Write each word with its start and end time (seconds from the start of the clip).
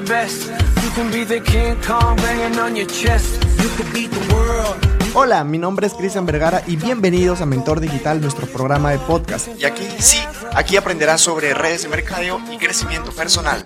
the 0.00 0.12
best. 0.12 0.50
You 0.82 0.90
can 0.94 1.10
be 1.10 1.24
the 1.24 1.40
King 1.40 1.76
Kong 1.86 2.16
banging 2.16 2.58
on 2.58 2.76
your 2.76 2.86
chest. 2.86 3.42
You 3.62 3.68
could 3.76 3.90
beat 3.94 4.10
the 4.10 4.34
world. 4.34 4.76
Hola, 5.14 5.42
mi 5.44 5.56
nombre 5.56 5.86
es 5.86 5.94
Cristian 5.94 6.26
Vergara 6.26 6.62
y 6.66 6.76
bienvenidos 6.76 7.40
a 7.40 7.46
Mentor 7.46 7.80
Digital, 7.80 8.20
nuestro 8.20 8.46
programa 8.46 8.90
de 8.90 8.98
podcast. 8.98 9.48
Y 9.58 9.64
aquí, 9.64 9.86
sí, 9.98 10.18
aquí 10.54 10.76
aprenderás 10.76 11.22
sobre 11.22 11.54
redes 11.54 11.84
de 11.84 11.88
mercadeo 11.88 12.38
y 12.52 12.58
crecimiento 12.58 13.10
personal. 13.12 13.64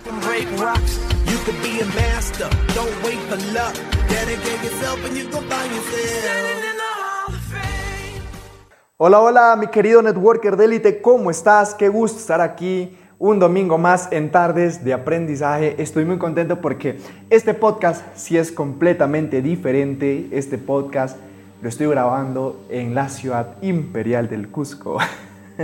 Hola, 8.97 9.19
hola, 9.19 9.55
mi 9.57 9.67
querido 9.67 10.01
networker 10.01 10.55
de 10.55 10.65
élite, 10.65 11.01
¿cómo 11.01 11.29
estás? 11.29 11.73
Qué 11.73 11.89
gusto 11.89 12.19
estar 12.19 12.39
aquí 12.39 12.97
un 13.21 13.37
domingo 13.37 13.77
más 13.77 14.11
en 14.11 14.31
tardes 14.31 14.83
de 14.83 14.93
aprendizaje. 14.93 15.75
Estoy 15.77 16.05
muy 16.05 16.17
contento 16.17 16.59
porque 16.59 16.97
este 17.29 17.53
podcast 17.53 18.03
sí 18.15 18.35
es 18.35 18.51
completamente 18.51 19.43
diferente. 19.43 20.27
Este 20.31 20.57
podcast 20.57 21.19
lo 21.61 21.69
estoy 21.69 21.85
grabando 21.85 22.65
en 22.71 22.95
la 22.95 23.09
ciudad 23.09 23.57
imperial 23.61 24.27
del 24.27 24.47
Cusco. 24.47 24.97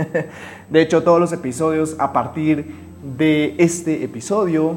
De 0.70 0.80
hecho, 0.80 1.02
todos 1.02 1.18
los 1.18 1.32
episodios 1.32 1.96
a 1.98 2.12
partir 2.12 2.76
de 3.02 3.56
este 3.58 4.04
episodio 4.04 4.76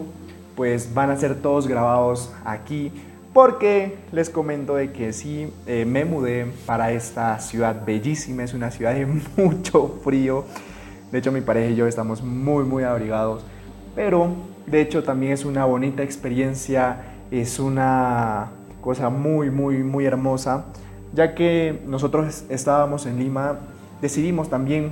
pues 0.55 0.91
van 0.91 1.12
a 1.12 1.18
ser 1.18 1.35
todos 1.35 1.68
grabados 1.68 2.34
aquí 2.45 2.91
porque 3.32 3.95
les 4.12 4.32
comento 4.32 4.73
de 4.73 4.91
que 4.91 5.13
sí 5.13 5.54
eh, 5.68 5.85
me 5.85 6.04
mudé 6.04 6.48
para 6.66 6.91
esta 6.91 7.38
ciudad 7.38 7.85
bellísima, 7.85 8.43
es 8.43 8.55
una 8.55 8.71
ciudad 8.71 8.95
de 8.95 9.05
mucho 9.38 9.99
frío. 10.04 10.45
De 11.11 11.20
hecho, 11.20 11.31
mi 11.31 11.41
pareja 11.41 11.71
y 11.71 11.75
yo 11.75 11.88
estamos 11.88 12.23
muy, 12.23 12.63
muy 12.63 12.83
abrigados. 12.83 13.43
Pero, 13.95 14.29
de 14.67 14.81
hecho, 14.81 15.03
también 15.03 15.34
es 15.34 15.45
una 15.45 15.65
bonita 15.65 16.03
experiencia, 16.03 17.03
es 17.31 17.59
una 17.59 18.51
cosa 18.81 19.09
muy, 19.09 19.49
muy, 19.49 19.84
muy 19.84 20.05
hermosa 20.05 20.65
ya 21.13 21.35
que 21.35 21.81
nosotros 21.85 22.45
estábamos 22.49 23.05
en 23.05 23.20
Lima, 23.20 23.59
decidimos 24.01 24.49
también 24.49 24.91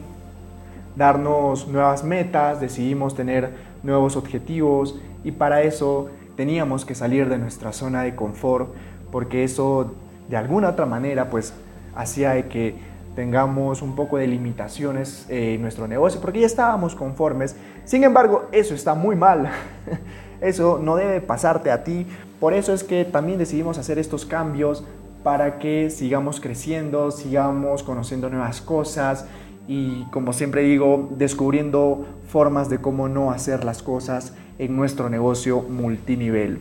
darnos 0.96 1.68
nuevas 1.68 2.04
metas, 2.04 2.60
decidimos 2.60 3.16
tener 3.16 3.54
nuevos 3.84 4.16
objetivos 4.18 5.00
y 5.24 5.32
para 5.32 5.62
eso 5.62 6.10
teníamos 6.36 6.86
que 6.86 6.96
salir 6.96 7.30
de 7.30 7.38
nuestra 7.38 7.72
zona 7.72 8.04
de 8.04 8.16
confort 8.16 8.74
porque 9.12 9.44
eso 9.44 9.94
de 10.30 10.38
alguna 10.38 10.70
otra 10.70 10.86
manera 10.86 11.30
pues 11.30 11.54
hacía 11.96 12.50
que 12.50 12.76
tengamos 13.20 13.82
un 13.82 13.98
poco 13.98 14.16
de 14.16 14.28
limitaciones 14.28 15.26
en 15.28 15.62
nuestro 15.62 15.90
negocio 15.90 16.22
porque 16.22 16.40
ya 16.40 16.46
estábamos 16.46 16.96
conformes. 16.96 17.54
Sin 17.84 18.06
embargo, 18.06 18.48
eso 18.54 18.74
está 18.74 18.94
muy 18.94 19.18
mal. 19.18 19.52
Eso 20.40 20.80
no 20.82 20.96
debe 20.96 21.20
pasarte 21.20 21.70
a 21.70 21.84
ti. 21.84 22.08
Por 22.40 22.54
eso 22.54 22.74
es 22.74 22.86
que 22.86 23.04
también 23.04 23.38
decidimos 23.38 23.78
hacer 23.78 24.00
estos 24.00 24.26
cambios 24.26 24.86
para 25.22 25.60
que 25.60 25.90
sigamos 25.90 26.40
creciendo, 26.40 27.12
sigamos 27.12 27.84
conociendo 27.84 28.30
nuevas 28.30 28.62
cosas 28.62 29.26
y 29.68 30.04
como 30.12 30.32
siempre 30.32 30.62
digo, 30.62 31.10
descubriendo 31.18 32.06
formas 32.30 32.70
de 32.70 32.78
cómo 32.78 33.10
no 33.10 33.32
hacer 33.32 33.66
las 33.66 33.84
cosas 33.84 34.34
en 34.60 34.78
nuestro 34.78 35.10
negocio 35.10 35.62
multinivel. 35.62 36.60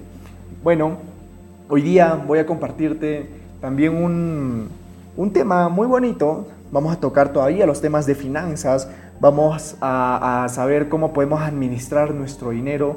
Bueno, 0.65 0.97
hoy 1.69 1.83
día 1.83 2.21
voy 2.27 2.41
a 2.41 2.47
compartirte 2.47 3.29
también 3.61 3.95
un, 3.95 4.71
un 5.19 5.33
tema 5.33 5.69
muy 5.69 5.89
bonito. 5.89 6.47
Vamos 6.71 6.97
a 6.97 7.01
tocar 7.01 7.33
todavía 7.33 7.67
los 7.67 7.81
temas 7.81 8.07
de 8.07 8.15
finanzas, 8.15 8.89
vamos 9.21 9.77
a, 9.81 10.47
saber 10.49 10.89
cómo 10.89 11.13
podemos 11.13 11.41
administrar 11.41 12.15
nuestro 12.15 12.51
dinero, 12.51 12.97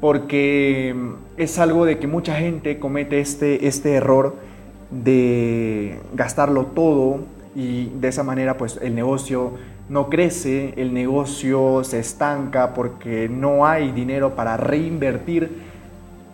porque 0.00 0.96
es 1.36 1.58
algo 1.60 1.84
de 1.84 1.98
que 2.00 2.08
mucha 2.08 2.34
gente 2.34 2.80
comete 2.80 3.20
este, 3.20 3.68
este 3.68 3.94
error 3.94 4.34
de 4.90 6.00
gastarlo 6.14 6.66
todo 6.66 7.20
y 7.54 7.90
de 8.00 8.08
esa 8.08 8.24
manera 8.24 8.56
pues 8.56 8.80
el 8.82 8.96
negocio 8.96 9.52
no 9.88 10.08
crece, 10.08 10.74
el 10.76 10.92
negocio 10.92 11.84
se 11.84 12.00
estanca 12.00 12.74
porque 12.74 13.28
no 13.28 13.64
hay 13.64 13.92
dinero 13.92 14.34
para 14.34 14.56
reinvertir 14.56 15.62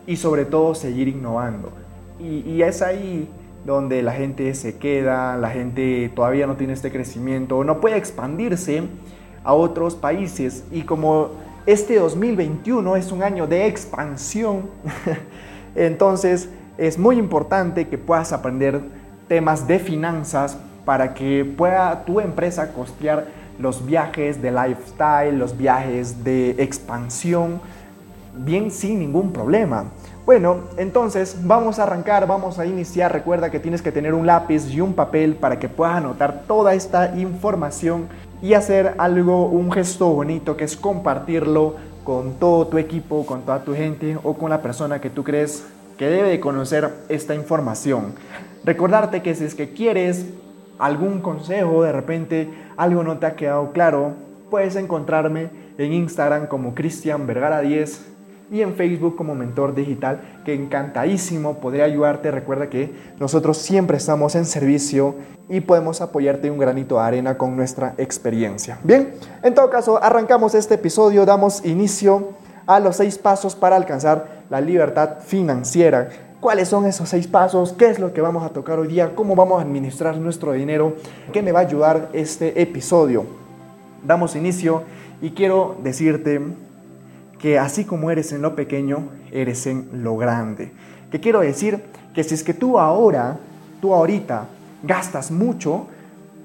y 0.07 0.15
sobre 0.15 0.45
todo 0.45 0.73
seguir 0.73 1.07
innovando. 1.09 1.71
Y, 2.19 2.63
es 2.63 2.81
ahí 2.81 3.29
donde 3.67 4.01
la 4.01 4.13
gente 4.13 4.55
se 4.55 4.77
queda, 4.77 5.35
la 5.35 5.49
gente 5.49 6.09
todavía 6.15 6.47
no 6.47 6.55
tiene 6.55 6.71
este 6.71 6.89
crecimiento, 6.89 7.65
no 7.65 7.81
puede 7.81 7.97
expandirse 7.97 8.83
a 9.43 9.53
otros 9.53 9.93
países 9.93 10.63
y 10.71 10.83
como 10.83 11.31
este 11.65 11.99
2021 11.99 12.95
es 12.95 13.11
un 13.11 13.23
año 13.23 13.45
de 13.45 13.67
expansión, 13.67 14.69
entonces 15.75 16.47
es 16.77 16.97
muy 16.97 17.17
importante 17.17 17.89
que 17.89 17.97
puedas 17.97 18.31
aprender 18.31 18.79
temas 19.27 19.67
de 19.67 19.79
finanzas 19.79 20.57
para 20.85 21.13
que 21.13 21.43
pueda 21.43 22.05
tu 22.05 22.21
empresa 22.21 22.71
costear 22.71 23.27
los 23.59 23.85
viajes 23.85 24.41
de 24.41 24.49
lifestyle, 24.49 25.37
los 25.37 25.57
viajes 25.57 26.23
de 26.23 26.51
expansión, 26.51 27.59
bien 28.33 28.71
sin 28.71 28.99
ningún 28.99 29.33
problema. 29.33 29.87
Bueno, 30.27 30.57
entonces 30.75 31.37
vamos 31.43 31.79
a 31.79 31.83
arrancar, 31.83 32.27
vamos 32.27 32.59
a 32.59 32.65
iniciar. 32.65 33.13
Recuerda 33.13 33.49
que 33.49 33.61
tienes 33.61 33.81
que 33.81 33.93
tener 33.93 34.13
un 34.13 34.27
lápiz 34.27 34.69
y 34.69 34.81
un 34.81 34.93
papel 34.93 35.35
para 35.35 35.57
que 35.57 35.69
puedas 35.69 35.95
anotar 35.95 36.43
toda 36.45 36.73
esta 36.73 37.17
información 37.17 38.09
y 38.41 38.53
hacer 38.53 38.95
algo, 38.97 39.45
un 39.45 39.71
gesto 39.71 40.09
bonito 40.09 40.57
que 40.57 40.65
es 40.65 40.75
compartirlo 40.75 41.75
con 42.03 42.33
todo 42.39 42.67
tu 42.67 42.77
equipo, 42.77 43.25
con 43.25 43.43
toda 43.43 43.63
tu 43.63 43.73
gente 43.73 44.17
o 44.21 44.33
con 44.33 44.49
la 44.49 44.61
persona 44.61 44.99
que 44.99 45.09
tú 45.09 45.23
crees 45.23 45.65
que 45.97 46.09
debe 46.09 46.27
de 46.27 46.41
conocer 46.41 46.93
esta 47.07 47.33
información. 47.33 48.13
Recordarte 48.65 49.21
que 49.21 49.33
si 49.33 49.45
es 49.45 49.55
que 49.55 49.71
quieres 49.71 50.25
algún 50.77 51.21
consejo, 51.21 51.83
de 51.83 51.93
repente 51.93 52.49
algo 52.75 53.01
no 53.01 53.17
te 53.17 53.27
ha 53.27 53.37
quedado 53.37 53.71
claro, 53.71 54.11
puedes 54.49 54.75
encontrarme 54.75 55.51
en 55.77 55.93
Instagram 55.93 56.47
como 56.47 56.75
Cristian 56.75 57.25
Vergara 57.27 57.61
10 57.61 58.16
y 58.51 58.61
en 58.61 58.75
Facebook 58.75 59.15
como 59.15 59.35
Mentor 59.35 59.75
Digital, 59.75 60.41
que 60.45 60.53
encantadísimo 60.53 61.59
podría 61.59 61.85
ayudarte. 61.85 62.31
Recuerda 62.31 62.69
que 62.69 62.93
nosotros 63.19 63.57
siempre 63.57 63.97
estamos 63.97 64.35
en 64.35 64.45
servicio 64.45 65.15
y 65.49 65.61
podemos 65.61 66.01
apoyarte 66.01 66.51
un 66.51 66.57
granito 66.57 66.95
de 66.95 67.01
arena 67.01 67.37
con 67.37 67.55
nuestra 67.55 67.93
experiencia. 67.97 68.79
Bien, 68.83 69.13
en 69.43 69.53
todo 69.53 69.69
caso, 69.69 70.01
arrancamos 70.01 70.55
este 70.55 70.75
episodio, 70.75 71.25
damos 71.25 71.65
inicio 71.65 72.29
a 72.65 72.79
los 72.79 72.97
seis 72.97 73.17
pasos 73.17 73.55
para 73.55 73.75
alcanzar 73.75 74.43
la 74.49 74.61
libertad 74.61 75.19
financiera. 75.25 76.09
¿Cuáles 76.39 76.67
son 76.67 76.85
esos 76.85 77.09
seis 77.09 77.27
pasos? 77.27 77.73
¿Qué 77.73 77.87
es 77.87 77.97
lo 77.97 78.13
que 78.13 78.21
vamos 78.21 78.43
a 78.43 78.49
tocar 78.49 78.77
hoy 78.77 78.87
día? 78.87 79.15
¿Cómo 79.15 79.35
vamos 79.35 79.59
a 79.59 79.63
administrar 79.63 80.17
nuestro 80.17 80.51
dinero? 80.51 80.95
¿Qué 81.33 81.41
me 81.41 81.51
va 81.51 81.59
a 81.59 81.63
ayudar 81.63 82.09
este 82.13 82.61
episodio? 82.61 83.25
Damos 84.05 84.35
inicio 84.35 84.83
y 85.21 85.31
quiero 85.31 85.77
decirte 85.81 86.39
que 87.39 87.59
así 87.59 87.85
como 87.85 88.11
eres 88.11 88.31
en 88.31 88.41
lo 88.41 88.55
pequeño, 88.55 89.09
eres 89.31 89.67
en 89.67 90.03
lo 90.03 90.17
grande. 90.17 90.71
¿Qué 91.11 91.19
quiero 91.19 91.41
decir? 91.41 91.83
Que 92.13 92.23
si 92.23 92.33
es 92.33 92.43
que 92.43 92.53
tú 92.53 92.79
ahora, 92.79 93.37
tú 93.81 93.93
ahorita 93.93 94.45
gastas 94.83 95.31
mucho, 95.31 95.87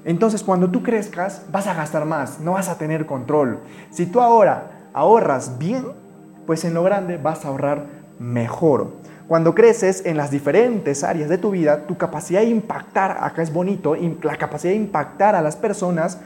entonces 0.05 0.43
cuando 0.43 0.69
tú 0.69 0.83
crezcas 0.83 1.43
vas 1.51 1.67
a 1.67 1.73
gastar 1.73 2.05
más, 2.05 2.39
no 2.39 2.53
vas 2.53 2.69
a 2.69 2.77
tener 2.77 3.05
control. 3.05 3.59
Si 3.91 4.05
tú 4.05 4.21
ahora 4.21 4.89
ahorras 4.93 5.57
bien, 5.57 5.85
pues 6.45 6.63
en 6.65 6.73
lo 6.73 6.83
grande 6.83 7.17
vas 7.17 7.45
a 7.45 7.47
ahorrar 7.47 7.85
mejor. 8.19 8.91
Cuando 9.27 9.55
creces 9.55 10.05
en 10.05 10.17
las 10.17 10.31
diferentes 10.31 11.03
áreas 11.03 11.29
de 11.29 11.37
tu 11.37 11.51
vida, 11.51 11.87
tu 11.87 11.97
capacidad 11.97 12.41
de 12.41 12.47
impactar, 12.47 13.17
acá 13.21 13.41
es 13.41 13.51
bonito, 13.51 13.95
la 14.21 14.35
capacidad 14.35 14.73
de 14.73 14.77
impactar 14.77 15.35
a 15.35 15.41
las 15.41 15.55
personas 15.55 16.19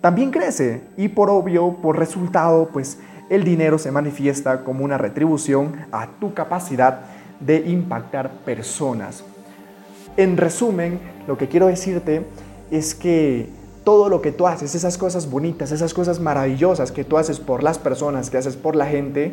también 0.00 0.30
crece 0.30 0.82
y 0.96 1.08
por 1.08 1.28
obvio, 1.28 1.76
por 1.82 1.98
resultado, 1.98 2.70
pues 2.72 2.98
el 3.30 3.44
dinero 3.44 3.78
se 3.78 3.92
manifiesta 3.92 4.64
como 4.64 4.84
una 4.84 4.98
retribución 4.98 5.86
a 5.92 6.08
tu 6.20 6.34
capacidad 6.34 7.02
de 7.38 7.58
impactar 7.60 8.30
personas. 8.44 9.24
En 10.16 10.36
resumen, 10.36 10.98
lo 11.26 11.38
que 11.38 11.48
quiero 11.48 11.68
decirte 11.68 12.26
es 12.70 12.94
que 12.94 13.48
todo 13.84 14.08
lo 14.08 14.20
que 14.20 14.32
tú 14.32 14.46
haces, 14.46 14.74
esas 14.74 14.98
cosas 14.98 15.30
bonitas, 15.30 15.72
esas 15.72 15.94
cosas 15.94 16.20
maravillosas 16.20 16.92
que 16.92 17.04
tú 17.04 17.16
haces 17.16 17.38
por 17.38 17.62
las 17.62 17.78
personas, 17.78 18.30
que 18.30 18.36
haces 18.36 18.56
por 18.56 18.74
la 18.74 18.86
gente, 18.86 19.32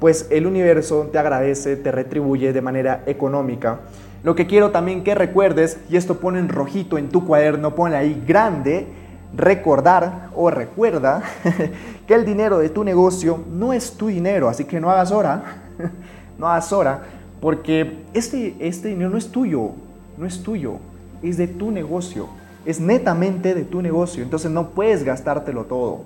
pues 0.00 0.26
el 0.30 0.46
universo 0.46 1.08
te 1.12 1.18
agradece, 1.18 1.76
te 1.76 1.92
retribuye 1.92 2.54
de 2.54 2.62
manera 2.62 3.02
económica. 3.06 3.80
Lo 4.24 4.34
que 4.34 4.46
quiero 4.46 4.70
también 4.70 5.04
que 5.04 5.14
recuerdes, 5.14 5.78
y 5.90 5.96
esto 5.96 6.18
pone 6.18 6.38
en 6.38 6.48
rojito 6.48 6.96
en 6.98 7.10
tu 7.10 7.26
cuaderno, 7.26 7.74
pone 7.74 7.96
ahí 7.96 8.22
grande, 8.26 8.86
recordar 9.34 10.30
o 10.34 10.50
recuerda 10.50 11.22
que 12.06 12.14
el 12.14 12.24
dinero 12.24 12.58
de 12.58 12.68
tu 12.68 12.84
negocio 12.84 13.42
no 13.50 13.72
es 13.72 13.92
tu 13.92 14.08
dinero, 14.08 14.48
así 14.48 14.64
que 14.64 14.80
no 14.80 14.90
hagas 14.90 15.12
hora, 15.12 15.62
no 16.38 16.48
hagas 16.48 16.72
hora, 16.72 17.02
porque 17.40 18.04
este, 18.14 18.56
este 18.60 18.88
dinero 18.88 19.10
no 19.10 19.18
es 19.18 19.28
tuyo, 19.30 19.70
no 20.16 20.26
es 20.26 20.42
tuyo, 20.42 20.76
es 21.22 21.36
de 21.36 21.48
tu 21.48 21.70
negocio 21.70 22.28
es 22.66 22.80
netamente 22.80 23.54
de 23.54 23.64
tu 23.64 23.80
negocio, 23.80 24.22
entonces 24.22 24.50
no 24.50 24.70
puedes 24.70 25.04
gastártelo 25.04 25.64
todo, 25.64 26.00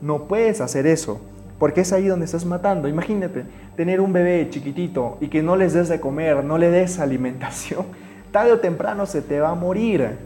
no 0.00 0.24
puedes 0.24 0.62
hacer 0.62 0.86
eso. 0.86 1.20
porque 1.58 1.80
es 1.80 1.92
ahí 1.92 2.06
donde 2.06 2.24
estás 2.24 2.44
matando. 2.44 2.86
Imagínate, 2.86 3.42
tener 3.74 4.00
un 4.00 4.12
bebé 4.12 4.46
chiquitito 4.48 5.18
y 5.20 5.26
que 5.26 5.42
no 5.42 5.56
les 5.56 5.72
des 5.72 5.88
de 5.88 5.98
comer, 5.98 6.44
no 6.44 6.56
le 6.56 6.70
des 6.70 6.98
alimentación, 7.00 7.84
tarde 8.30 8.52
o 8.52 8.60
temprano 8.60 9.06
se 9.06 9.22
te 9.22 9.40
va 9.40 9.48
a 9.48 9.54
morir. 9.56 10.18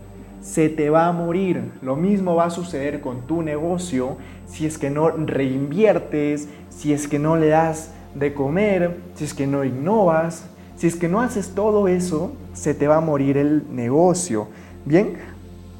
Se 0.43 0.69
te 0.69 0.91
va 0.91 1.06
a 1.06 1.12
morir. 1.12 1.73
Lo 1.81 1.97
mismo 1.97 2.35
va 2.35 2.47
a 2.47 2.50
suceder 2.50 3.00
con 3.00 3.27
tu 3.27 3.43
negocio 3.43 4.19
si 4.47 4.67
es 4.67 4.77
que 4.77 4.91
no 4.91 5.09
reinviertes, 5.11 6.49
si 6.69 6.93
es 6.93 7.09
que 7.09 7.19
no 7.19 7.37
le 7.37 7.49
das 7.49 7.93
de 8.15 8.35
comer, 8.35 8.99
si 9.15 9.25
es 9.25 9.33
que 9.33 9.47
no 9.47 9.65
innovas, 9.65 10.44
si 10.77 10.87
es 10.87 10.97
que 10.97 11.09
no 11.09 11.21
haces 11.21 11.55
todo 11.55 11.89
eso, 11.89 12.33
se 12.53 12.75
te 12.75 12.89
va 12.89 12.97
a 12.97 13.00
morir 13.00 13.39
el 13.39 13.65
negocio. 13.75 14.49
Bien, 14.85 15.15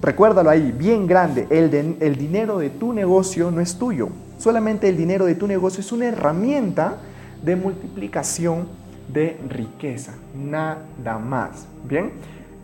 recuérdalo 0.01 0.49
ahí, 0.49 0.73
bien 0.73 1.07
grande, 1.07 1.47
el, 1.51 1.97
el 2.01 2.17
dinero 2.17 2.59
de 2.59 2.71
tu 2.71 2.93
negocio 2.93 3.51
no 3.51 3.61
es 3.61 3.77
tuyo, 3.77 4.09
Solamente 4.43 4.89
el 4.89 4.97
dinero 4.97 5.25
de 5.25 5.37
tu 5.37 5.47
negocio 5.47 5.83
es 5.83 5.93
una 5.93 6.07
herramienta 6.07 6.97
de 7.45 7.55
multiplicación 7.55 8.67
de 9.07 9.39
riqueza, 9.49 10.15
nada 10.35 11.17
más. 11.25 11.69
Bien, 11.89 12.11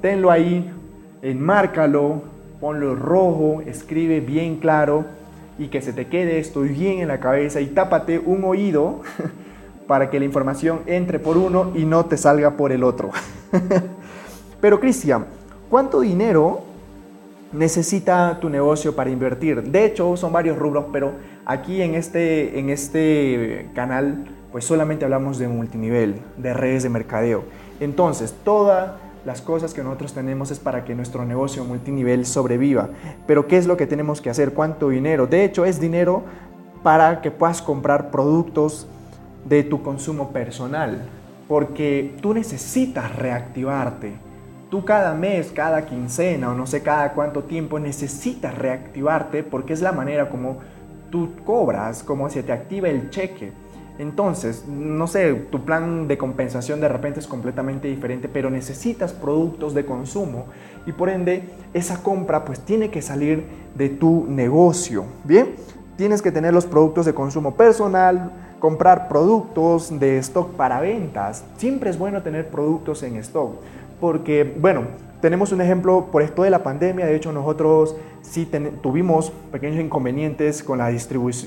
tenlo 0.02 0.32
ahí, 0.32 0.68
enmárcalo, 1.22 2.22
ponlo 2.60 2.94
rojo, 2.94 3.62
escribe 3.66 4.20
bien 4.20 4.56
claro 4.56 5.04
y 5.58 5.68
que 5.68 5.80
se 5.80 5.92
te 5.92 6.06
quede 6.06 6.38
esto 6.38 6.60
bien 6.60 7.00
en 7.00 7.08
la 7.08 7.20
cabeza 7.20 7.60
y 7.60 7.66
tápate 7.66 8.18
un 8.18 8.44
oído 8.44 9.00
para 9.86 10.10
que 10.10 10.18
la 10.18 10.24
información 10.24 10.80
entre 10.86 11.18
por 11.18 11.36
uno 11.36 11.72
y 11.74 11.84
no 11.84 12.04
te 12.06 12.16
salga 12.16 12.56
por 12.56 12.72
el 12.72 12.84
otro. 12.84 13.10
Pero 14.60 14.80
Cristian, 14.80 15.26
¿cuánto 15.70 16.00
dinero 16.00 16.62
necesita 17.52 18.38
tu 18.40 18.48
negocio 18.48 18.94
para 18.94 19.10
invertir? 19.10 19.62
De 19.62 19.84
hecho, 19.84 20.16
son 20.16 20.32
varios 20.32 20.58
rubros, 20.58 20.86
pero 20.92 21.12
Aquí 21.48 21.80
en 21.80 21.94
este, 21.94 22.58
en 22.58 22.68
este 22.68 23.70
canal 23.74 24.26
pues 24.52 24.66
solamente 24.66 25.06
hablamos 25.06 25.38
de 25.38 25.48
multinivel, 25.48 26.16
de 26.36 26.52
redes 26.52 26.82
de 26.82 26.90
mercadeo. 26.90 27.44
Entonces, 27.80 28.34
todas 28.44 28.92
las 29.28 29.42
cosas 29.42 29.74
que 29.74 29.82
nosotros 29.82 30.14
tenemos 30.14 30.50
es 30.50 30.58
para 30.58 30.86
que 30.86 30.94
nuestro 30.94 31.22
negocio 31.22 31.62
multinivel 31.62 32.24
sobreviva. 32.24 32.88
Pero 33.26 33.46
¿qué 33.46 33.58
es 33.58 33.66
lo 33.66 33.76
que 33.76 33.86
tenemos 33.86 34.22
que 34.22 34.30
hacer? 34.30 34.54
¿Cuánto 34.54 34.88
dinero? 34.88 35.26
De 35.26 35.44
hecho, 35.44 35.66
es 35.66 35.78
dinero 35.78 36.22
para 36.82 37.20
que 37.20 37.30
puedas 37.30 37.60
comprar 37.60 38.10
productos 38.10 38.86
de 39.44 39.64
tu 39.64 39.82
consumo 39.82 40.30
personal, 40.32 41.02
porque 41.46 42.16
tú 42.22 42.32
necesitas 42.32 43.14
reactivarte. 43.16 44.14
Tú 44.70 44.86
cada 44.86 45.12
mes, 45.12 45.52
cada 45.54 45.84
quincena 45.84 46.48
o 46.50 46.54
no 46.54 46.66
sé 46.66 46.82
cada 46.82 47.12
cuánto 47.12 47.42
tiempo 47.42 47.78
necesitas 47.78 48.56
reactivarte 48.56 49.42
porque 49.42 49.74
es 49.74 49.82
la 49.82 49.92
manera 49.92 50.30
como 50.30 50.60
tú 51.10 51.32
cobras, 51.44 52.02
como 52.02 52.30
se 52.30 52.42
te 52.42 52.52
activa 52.52 52.88
el 52.88 53.10
cheque. 53.10 53.52
Entonces, 53.98 54.64
no 54.68 55.08
sé, 55.08 55.34
tu 55.34 55.64
plan 55.64 56.06
de 56.06 56.16
compensación 56.16 56.80
de 56.80 56.88
repente 56.88 57.18
es 57.18 57.26
completamente 57.26 57.88
diferente, 57.88 58.28
pero 58.28 58.48
necesitas 58.48 59.12
productos 59.12 59.74
de 59.74 59.84
consumo 59.84 60.46
y 60.86 60.92
por 60.92 61.08
ende 61.08 61.42
esa 61.74 62.02
compra 62.02 62.44
pues 62.44 62.60
tiene 62.60 62.90
que 62.90 63.02
salir 63.02 63.44
de 63.74 63.88
tu 63.88 64.26
negocio, 64.28 65.04
¿bien? 65.24 65.56
Tienes 65.96 66.22
que 66.22 66.30
tener 66.30 66.54
los 66.54 66.64
productos 66.64 67.06
de 67.06 67.14
consumo 67.14 67.56
personal, 67.56 68.30
comprar 68.60 69.08
productos 69.08 69.98
de 69.98 70.18
stock 70.18 70.52
para 70.52 70.80
ventas. 70.80 71.44
Siempre 71.56 71.90
es 71.90 71.98
bueno 71.98 72.22
tener 72.22 72.48
productos 72.48 73.02
en 73.02 73.16
stock 73.16 73.56
porque, 74.00 74.44
bueno, 74.60 74.82
tenemos 75.20 75.52
un 75.52 75.60
ejemplo 75.60 76.08
por 76.12 76.22
esto 76.22 76.42
de 76.42 76.50
la 76.50 76.62
pandemia, 76.62 77.06
de 77.06 77.16
hecho 77.16 77.32
nosotros 77.32 77.96
sí 78.22 78.48
tuvimos 78.82 79.32
pequeños 79.50 79.80
inconvenientes 79.80 80.62
con, 80.62 80.78
la 80.78 80.92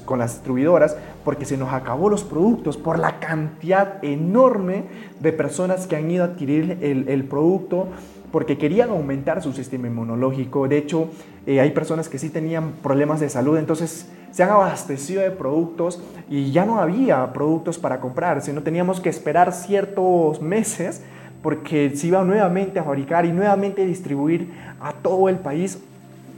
con 0.06 0.20
las 0.20 0.34
distribuidoras 0.34 0.98
porque 1.24 1.46
se 1.46 1.58
nos 1.58 1.72
acabó 1.72 2.10
los 2.10 2.24
productos 2.24 2.78
por 2.78 3.00
la 3.00 3.20
cantidad 3.20 4.04
enorme 4.04 4.84
de 5.20 5.32
personas 5.32 5.88
que 5.88 5.96
han 5.96 6.10
ido 6.10 6.24
a 6.24 6.28
adquirir 6.28 6.78
el, 6.82 7.24
producto 7.26 7.88
porque 8.32 8.58
querían 8.58 8.90
aumentar 8.90 9.42
su 9.42 9.52
sistema 9.52 9.88
inmunológico. 9.88 10.68
De 10.68 10.78
hecho, 10.78 11.10
eh, 11.46 11.60
hay 11.60 11.72
personas 11.72 12.08
que 12.08 12.18
sí 12.18 12.30
tenían 12.30 12.74
problemas 12.82 13.20
de 13.20 13.30
salud, 13.30 13.58
entonces 13.58 14.10
se 14.32 14.44
han 14.44 14.50
abastecido 14.50 15.22
de 15.22 15.32
productos 15.32 16.02
y 16.30 16.52
ya 16.52 16.66
no 16.66 16.80
había 16.80 17.34
productos 17.34 17.78
para 17.78 18.00
comprar, 18.00 18.42
sino 18.42 18.64
teníamos 18.64 19.02
que 19.02 19.10
esperar 19.10 19.52
ciertos 19.52 20.42
meses 20.42 21.04
porque 21.42 21.92
se 21.96 22.08
iba 22.08 22.24
nuevamente 22.24 22.80
a 22.80 22.84
fabricar 22.84 23.26
y 23.26 23.32
nuevamente 23.32 23.84
a 23.84 23.86
distribuir 23.86 24.52
a 24.80 24.94
todo 24.94 25.30
el 25.30 25.38
país. 25.38 25.80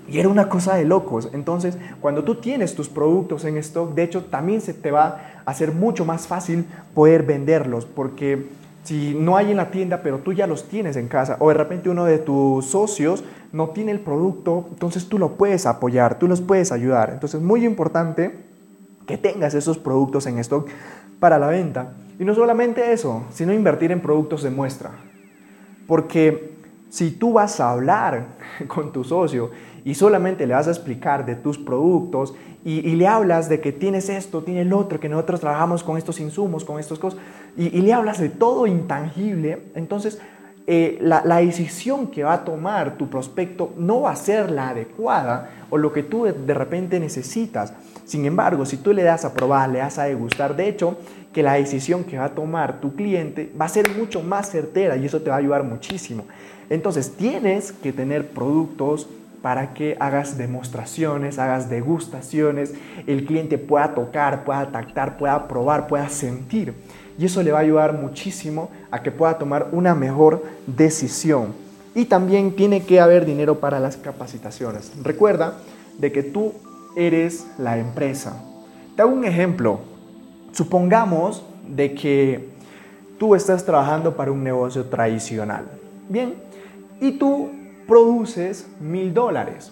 Y 0.07 0.19
era 0.19 0.27
una 0.27 0.49
cosa 0.49 0.75
de 0.75 0.85
locos. 0.85 1.29
Entonces, 1.33 1.77
cuando 2.01 2.23
tú 2.23 2.35
tienes 2.35 2.75
tus 2.75 2.89
productos 2.89 3.45
en 3.45 3.57
stock, 3.57 3.93
de 3.93 4.03
hecho, 4.03 4.25
también 4.25 4.61
se 4.61 4.73
te 4.73 4.91
va 4.91 5.21
a 5.45 5.51
hacer 5.51 5.71
mucho 5.71 6.03
más 6.05 6.27
fácil 6.27 6.65
poder 6.93 7.23
venderlos, 7.23 7.85
porque 7.85 8.47
si 8.83 9.15
no 9.15 9.37
hay 9.37 9.51
en 9.51 9.57
la 9.57 9.71
tienda, 9.71 10.01
pero 10.03 10.19
tú 10.19 10.33
ya 10.33 10.45
los 10.45 10.67
tienes 10.67 10.97
en 10.97 11.07
casa, 11.07 11.37
o 11.39 11.47
de 11.47 11.53
repente 11.53 11.89
uno 11.89 12.03
de 12.03 12.17
tus 12.17 12.65
socios 12.65 13.23
no 13.53 13.69
tiene 13.69 13.91
el 13.91 14.01
producto, 14.01 14.67
entonces 14.71 15.07
tú 15.07 15.17
lo 15.17 15.33
puedes 15.35 15.65
apoyar, 15.65 16.19
tú 16.19 16.27
los 16.27 16.41
puedes 16.41 16.71
ayudar. 16.71 17.11
Entonces, 17.13 17.41
muy 17.41 17.65
importante 17.65 18.42
que 19.05 19.17
tengas 19.17 19.53
esos 19.53 19.77
productos 19.77 20.25
en 20.27 20.39
stock 20.39 20.67
para 21.19 21.39
la 21.39 21.47
venta. 21.47 21.93
Y 22.19 22.25
no 22.25 22.35
solamente 22.35 22.93
eso, 22.93 23.23
sino 23.31 23.53
invertir 23.53 23.91
en 23.91 24.01
productos 24.01 24.43
de 24.43 24.49
muestra. 24.49 24.91
Porque 25.87 26.53
si 26.89 27.11
tú 27.11 27.33
vas 27.33 27.59
a 27.59 27.71
hablar 27.71 28.27
con 28.67 28.91
tu 28.91 29.03
socio 29.03 29.51
y 29.83 29.95
solamente 29.95 30.45
le 30.47 30.53
vas 30.53 30.67
a 30.67 30.71
explicar 30.71 31.25
de 31.25 31.35
tus 31.35 31.57
productos 31.57 32.35
y, 32.65 32.95
le 32.95 33.07
hablas 33.07 33.49
de 33.49 33.59
que 33.59 33.73
tienes 33.73 34.07
esto, 34.07 34.41
tienes 34.41 34.65
el 34.65 34.71
otro, 34.71 34.97
que 34.97 35.09
nosotros 35.09 35.41
trabajamos 35.41 35.83
con 35.83 35.97
estos 35.97 36.21
insumos, 36.21 36.63
con 36.63 36.79
estas 36.79 36.97
cosas, 36.97 37.19
y, 37.57 37.69
le 37.81 37.91
hablas 37.91 38.19
de 38.19 38.29
todo 38.29 38.67
intangible, 38.67 39.63
entonces 39.75 40.21
eh, 40.65 40.97
la, 41.01 41.23
la, 41.25 41.37
decisión 41.37 42.07
que 42.07 42.23
va 42.23 42.33
a 42.33 42.45
tomar 42.45 42.95
tu 42.97 43.09
prospecto 43.09 43.73
no 43.77 44.01
va 44.01 44.11
a 44.11 44.15
ser 44.15 44.49
la 44.49 44.69
adecuada 44.69 45.49
o 45.69 45.77
lo 45.77 45.91
que 45.91 46.03
tú 46.03 46.23
de 46.23 46.53
repente 46.53 46.99
necesitas. 46.99 47.73
Sin 48.05 48.25
embargo, 48.25 48.65
si 48.65 48.77
tú 48.77 48.93
le 48.93 49.03
das 49.03 49.25
a 49.25 49.33
probar, 49.33 49.69
le 49.69 49.79
das 49.79 49.99
a 49.99 50.05
degustar, 50.05 50.55
de 50.55 50.69
hecho, 50.69 50.97
que 51.33 51.43
la 51.43 51.53
decisión 51.53 52.03
que 52.03 52.17
va 52.17 52.25
a 52.25 52.35
tomar 52.35 52.79
tu 52.79 52.95
cliente 52.95 53.51
va 53.59 53.65
a 53.65 53.69
ser 53.69 53.89
mucho 53.97 54.21
más 54.21 54.49
certera 54.49 54.95
y 54.95 55.05
eso 55.05 55.21
te 55.21 55.29
va 55.29 55.35
a 55.35 55.39
ayudar 55.39 55.63
muchísimo. 55.63 56.25
Entonces 56.69 57.15
tienes 57.17 57.71
que 57.71 57.91
tener 57.91 58.29
productos 58.29 59.07
para 59.41 59.73
que 59.73 59.97
hagas 59.99 60.37
demostraciones, 60.37 61.37
hagas 61.37 61.69
degustaciones, 61.69 62.73
el 63.07 63.25
cliente 63.25 63.57
pueda 63.57 63.93
tocar, 63.93 64.45
pueda 64.45 64.71
tactar, 64.71 65.17
pueda 65.17 65.49
probar, 65.49 65.87
pueda 65.87 66.07
sentir. 66.07 66.73
Y 67.17 67.25
eso 67.25 67.43
le 67.43 67.51
va 67.51 67.59
a 67.59 67.61
ayudar 67.61 67.93
muchísimo 67.93 68.69
a 68.91 69.03
que 69.03 69.11
pueda 69.11 69.37
tomar 69.37 69.69
una 69.71 69.93
mejor 69.95 70.43
decisión. 70.65 71.53
Y 71.95 72.05
también 72.05 72.55
tiene 72.55 72.83
que 72.83 72.99
haber 72.99 73.25
dinero 73.25 73.59
para 73.59 73.79
las 73.79 73.97
capacitaciones. 73.97 74.91
Recuerda 75.03 75.57
de 75.99 76.11
que 76.11 76.23
tú 76.23 76.53
eres 76.95 77.45
la 77.57 77.77
empresa. 77.77 78.41
Te 78.95 79.01
hago 79.01 79.13
un 79.13 79.25
ejemplo. 79.25 79.79
Supongamos 80.51 81.43
de 81.67 81.93
que 81.93 82.49
tú 83.17 83.35
estás 83.35 83.63
trabajando 83.63 84.15
para 84.15 84.31
un 84.31 84.43
negocio 84.43 84.85
tradicional. 84.85 85.65
Bien, 86.09 86.33
y 86.99 87.13
tú 87.13 87.49
produces 87.87 88.67
mil 88.79 89.13
dólares. 89.13 89.71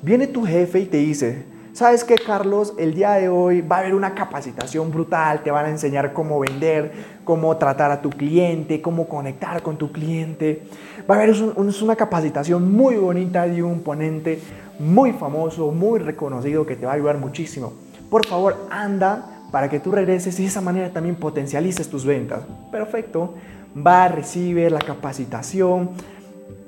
Viene 0.00 0.26
tu 0.26 0.44
jefe 0.44 0.80
y 0.80 0.86
te 0.86 0.96
dice, 0.96 1.44
¿sabes 1.72 2.04
qué, 2.04 2.16
Carlos? 2.16 2.74
El 2.78 2.94
día 2.94 3.12
de 3.12 3.28
hoy 3.28 3.60
va 3.60 3.76
a 3.76 3.78
haber 3.80 3.94
una 3.94 4.14
capacitación 4.14 4.90
brutal, 4.90 5.42
te 5.42 5.50
van 5.50 5.66
a 5.66 5.70
enseñar 5.70 6.12
cómo 6.12 6.38
vender, 6.40 6.92
cómo 7.24 7.56
tratar 7.56 7.90
a 7.90 8.02
tu 8.02 8.10
cliente, 8.10 8.80
cómo 8.80 9.08
conectar 9.08 9.62
con 9.62 9.76
tu 9.76 9.92
cliente. 9.92 10.62
Va 11.10 11.16
a 11.16 11.22
haber 11.22 11.34
una 11.82 11.96
capacitación 11.96 12.72
muy 12.72 12.96
bonita 12.96 13.46
de 13.46 13.62
un 13.62 13.80
ponente 13.80 14.40
muy 14.78 15.12
famoso, 15.12 15.70
muy 15.70 16.00
reconocido 16.00 16.66
que 16.66 16.76
te 16.76 16.86
va 16.86 16.92
a 16.92 16.94
ayudar 16.94 17.18
muchísimo. 17.18 17.72
Por 18.10 18.26
favor, 18.26 18.66
anda 18.70 19.26
para 19.50 19.68
que 19.68 19.80
tú 19.80 19.92
regreses 19.92 20.38
y 20.38 20.42
de 20.42 20.48
esa 20.48 20.60
manera 20.60 20.90
también 20.90 21.16
potencialices 21.16 21.88
tus 21.88 22.04
ventas. 22.04 22.40
Perfecto. 22.70 23.34
Va, 23.74 24.08
recibe 24.08 24.68
la 24.68 24.80
capacitación, 24.80 25.90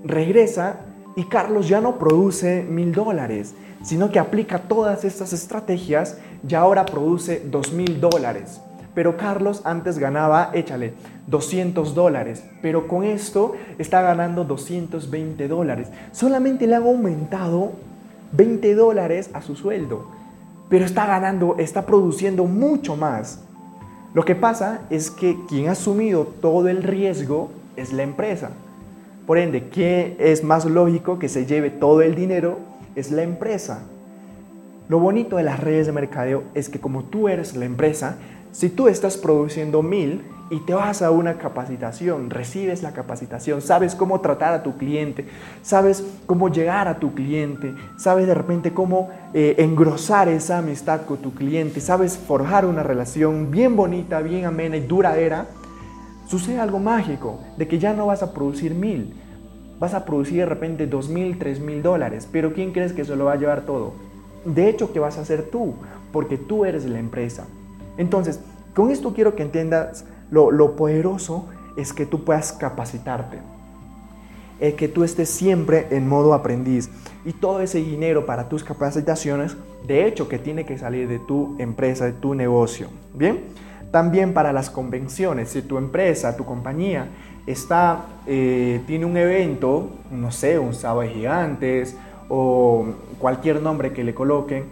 regresa 0.04 0.80
y 1.16 1.24
Carlos 1.24 1.68
ya 1.68 1.80
no 1.80 1.98
produce 1.98 2.62
mil 2.62 2.92
dólares, 2.92 3.54
sino 3.82 4.10
que 4.10 4.18
aplica 4.18 4.60
todas 4.60 5.04
estas 5.04 5.32
estrategias 5.32 6.18
y 6.46 6.54
ahora 6.54 6.84
produce 6.86 7.42
dos 7.44 7.72
mil 7.72 8.00
dólares. 8.00 8.60
Pero 8.94 9.16
Carlos 9.16 9.62
antes 9.64 9.98
ganaba, 9.98 10.50
échale, 10.54 10.94
200 11.26 11.94
dólares, 11.94 12.44
pero 12.62 12.86
con 12.86 13.02
esto 13.02 13.54
está 13.78 14.02
ganando 14.02 14.44
220 14.44 15.48
dólares. 15.48 15.88
Solamente 16.12 16.66
le 16.66 16.76
han 16.76 16.84
aumentado 16.84 17.72
20 18.32 18.74
dólares 18.74 19.30
a 19.32 19.42
su 19.42 19.56
sueldo, 19.56 20.06
pero 20.68 20.84
está 20.84 21.06
ganando, 21.06 21.56
está 21.58 21.86
produciendo 21.86 22.44
mucho 22.44 22.96
más. 22.96 23.40
Lo 24.12 24.24
que 24.24 24.36
pasa 24.36 24.82
es 24.90 25.10
que 25.10 25.36
quien 25.48 25.68
ha 25.68 25.72
asumido 25.72 26.24
todo 26.40 26.68
el 26.68 26.84
riesgo 26.84 27.50
es 27.76 27.92
la 27.92 28.04
empresa. 28.04 28.50
Por 29.26 29.38
ende, 29.38 29.68
¿qué 29.68 30.16
es 30.18 30.44
más 30.44 30.66
lógico 30.66 31.18
que 31.18 31.30
se 31.30 31.46
lleve 31.46 31.70
todo 31.70 32.02
el 32.02 32.14
dinero? 32.14 32.58
Es 32.94 33.10
la 33.10 33.22
empresa. 33.22 33.82
Lo 34.88 34.98
bonito 34.98 35.38
de 35.38 35.42
las 35.44 35.60
redes 35.60 35.86
de 35.86 35.92
mercadeo 35.92 36.44
es 36.52 36.68
que 36.68 36.78
como 36.78 37.04
tú 37.04 37.28
eres 37.28 37.56
la 37.56 37.64
empresa, 37.64 38.18
si 38.52 38.68
tú 38.68 38.86
estás 38.86 39.16
produciendo 39.16 39.82
mil 39.82 40.22
y 40.50 40.60
te 40.60 40.74
vas 40.74 41.00
a 41.00 41.10
una 41.10 41.38
capacitación, 41.38 42.28
recibes 42.28 42.82
la 42.82 42.92
capacitación, 42.92 43.62
sabes 43.62 43.94
cómo 43.94 44.20
tratar 44.20 44.52
a 44.52 44.62
tu 44.62 44.76
cliente, 44.76 45.26
sabes 45.62 46.04
cómo 46.26 46.50
llegar 46.50 46.86
a 46.86 46.98
tu 46.98 47.14
cliente, 47.14 47.74
sabes 47.96 48.26
de 48.26 48.34
repente 48.34 48.74
cómo 48.74 49.08
eh, 49.32 49.54
engrosar 49.56 50.28
esa 50.28 50.58
amistad 50.58 51.06
con 51.06 51.16
tu 51.16 51.32
cliente, 51.32 51.80
sabes 51.80 52.18
forjar 52.18 52.66
una 52.66 52.82
relación 52.82 53.50
bien 53.50 53.74
bonita, 53.74 54.20
bien 54.20 54.44
amena 54.44 54.76
y 54.76 54.80
duradera, 54.80 55.46
sucede 56.38 56.58
algo 56.58 56.80
mágico, 56.80 57.38
de 57.56 57.68
que 57.68 57.78
ya 57.78 57.92
no 57.92 58.06
vas 58.06 58.24
a 58.24 58.34
producir 58.34 58.74
mil, 58.74 59.14
vas 59.78 59.94
a 59.94 60.04
producir 60.04 60.38
de 60.38 60.46
repente 60.46 60.88
dos 60.88 61.08
mil, 61.08 61.38
tres 61.38 61.60
mil 61.60 61.80
dólares, 61.80 62.28
pero 62.30 62.52
¿quién 62.52 62.72
crees 62.72 62.92
que 62.92 63.04
se 63.04 63.14
lo 63.14 63.26
va 63.26 63.34
a 63.34 63.36
llevar 63.36 63.62
todo? 63.62 63.92
De 64.44 64.68
hecho, 64.68 64.92
¿qué 64.92 64.98
vas 64.98 65.16
a 65.16 65.20
hacer 65.20 65.48
tú? 65.50 65.74
Porque 66.12 66.36
tú 66.36 66.64
eres 66.64 66.86
la 66.86 66.98
empresa. 66.98 67.46
Entonces, 67.98 68.40
con 68.74 68.90
esto 68.90 69.14
quiero 69.14 69.36
que 69.36 69.44
entiendas 69.44 70.06
lo, 70.28 70.74
poderoso 70.74 71.46
es 71.76 71.92
que 71.92 72.04
tú 72.04 72.24
puedas 72.24 72.52
capacitarte, 72.52 73.38
es 74.58 74.74
que 74.74 74.88
tú 74.88 75.04
estés 75.04 75.30
siempre 75.30 75.86
en 75.90 76.08
modo 76.08 76.34
aprendiz 76.34 76.90
y 77.24 77.32
todo 77.32 77.60
ese 77.60 77.78
dinero 77.78 78.26
para 78.26 78.48
tus 78.48 78.64
capacitaciones, 78.64 79.56
de 79.86 80.08
hecho, 80.08 80.28
que 80.28 80.40
tiene 80.40 80.64
que 80.64 80.78
salir 80.78 81.06
de 81.06 81.20
tu 81.20 81.54
empresa, 81.60 82.06
de 82.06 82.12
tu 82.12 82.34
negocio. 82.34 82.88
Bien, 83.14 83.44
también 83.94 84.34
para 84.34 84.52
las 84.52 84.70
convenciones, 84.70 85.50
si 85.50 85.62
tu 85.62 85.78
empresa, 85.78 86.36
tu 86.36 86.44
compañía 86.44 87.10
está, 87.46 88.06
eh, 88.26 88.80
tiene 88.88 89.04
un 89.04 89.16
evento, 89.16 89.88
no 90.10 90.32
sé, 90.32 90.58
un 90.58 90.74
sábado 90.74 91.02
de 91.02 91.10
gigantes 91.10 91.96
o 92.28 92.86
cualquier 93.20 93.62
nombre 93.62 93.92
que 93.92 94.02
le 94.02 94.12
coloquen 94.12 94.64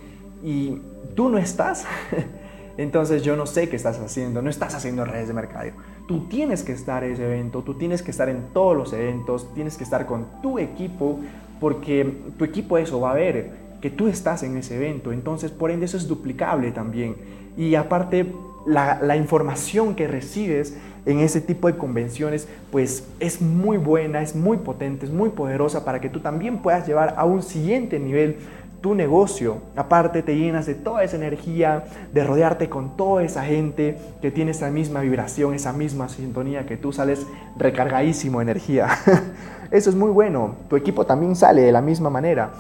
y 0.43 0.81
tú 1.15 1.29
no 1.29 1.39
estás, 1.39 1.85
entonces 2.77 3.23
yo 3.23 3.37
no 3.37 3.47
sé 3.47 3.69
qué 3.69 3.77
estás 3.77 4.01
haciendo, 4.01 4.43
no 4.43 4.51
estás 4.51 4.75
haciendo 4.75 5.05
redes 5.05 5.29
de 5.29 5.35
mercadeo. 5.35 5.75
Tú 6.09 6.27
tienes 6.27 6.65
que 6.65 6.73
estar 6.73 7.05
en 7.05 7.13
ese 7.13 7.25
evento, 7.25 7.63
tú 7.63 7.75
tienes 7.75 8.03
que 8.03 8.11
estar 8.11 8.29
en 8.29 8.49
todos 8.53 8.77
los 8.77 8.93
eventos, 8.93 9.55
tienes 9.55 9.77
que 9.77 9.85
estar 9.85 10.05
con 10.05 10.27
tu 10.43 10.59
equipo, 10.59 11.21
porque 11.61 12.13
tu 12.37 12.45
equipo 12.45 12.77
eso 12.77 13.01
va 13.01 13.13
a 13.13 13.15
ver 13.15 13.53
que 13.83 13.91
tú 13.91 14.07
estás 14.09 14.45
en 14.45 14.57
ese 14.57 14.77
evento, 14.77 15.13
entonces 15.13 15.51
por 15.51 15.71
ende 15.71 15.85
eso 15.85 15.99
es 15.99 16.09
duplicable 16.09 16.71
también. 16.71 17.17
Y 17.57 17.75
aparte, 17.75 18.33
la, 18.65 19.17
información 19.17 19.95
que 19.95 20.07
recibes 20.07 20.77
en 21.05 21.19
ese 21.19 21.41
tipo 21.41 21.67
de 21.67 21.77
convenciones, 21.77 22.49
pues 22.71 23.09
es 23.19 23.43
muy 23.43 23.77
buena, 23.77 24.23
es 24.23 24.37
muy 24.37 24.57
potente, 24.59 25.05
es 25.05 25.13
muy 25.13 25.31
poderosa 25.31 25.85
para 25.85 26.01
que 26.01 26.09
tú 26.09 26.21
también 26.21 26.59
puedas 26.59 26.87
llevar 26.87 27.15
a 27.19 27.25
un 27.25 27.43
siguiente 27.43 27.99
nivel 27.99 28.37
tu 28.81 28.95
negocio. 28.95 29.59
Aparte 29.77 30.23
te 30.23 30.37
llenas 30.37 30.67
de 30.67 30.75
toda 30.75 31.03
esa 31.03 31.17
energía, 31.17 31.85
de 32.13 32.25
rodearte 32.25 32.69
con 32.69 32.97
toda 32.97 33.25
esa 33.25 33.45
gente 33.45 33.99
que 34.21 34.31
tiene 34.31 34.53
esa 34.53 34.71
misma 34.71 35.01
vibración, 35.01 35.55
esa 35.55 35.73
misma 35.73 36.09
sintonía, 36.09 36.67
que 36.67 36.77
tú 36.77 36.93
sales 36.93 37.27
recargadísimo 37.57 38.39
de 38.39 38.43
energía. 38.45 38.89
Eso 39.73 39.91
es 39.91 39.97
muy 39.97 40.11
bueno. 40.11 40.55
Tu 40.69 40.77
equipo 40.77 41.05
también 41.05 41.35
sale 41.35 41.63
de 41.63 41.73
la 41.73 41.81
misma 41.81 42.11
manera. 42.11 42.53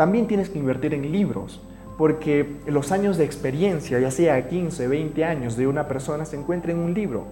También 0.00 0.26
tienes 0.26 0.48
que 0.48 0.58
invertir 0.58 0.94
en 0.94 1.12
libros, 1.12 1.60
porque 1.98 2.56
los 2.66 2.90
años 2.90 3.18
de 3.18 3.26
experiencia, 3.26 4.00
ya 4.00 4.10
sea 4.10 4.48
15, 4.48 4.88
20 4.88 5.26
años 5.26 5.58
de 5.58 5.66
una 5.66 5.88
persona, 5.88 6.24
se 6.24 6.38
encuentra 6.38 6.72
en 6.72 6.78
un 6.78 6.94
libro. 6.94 7.26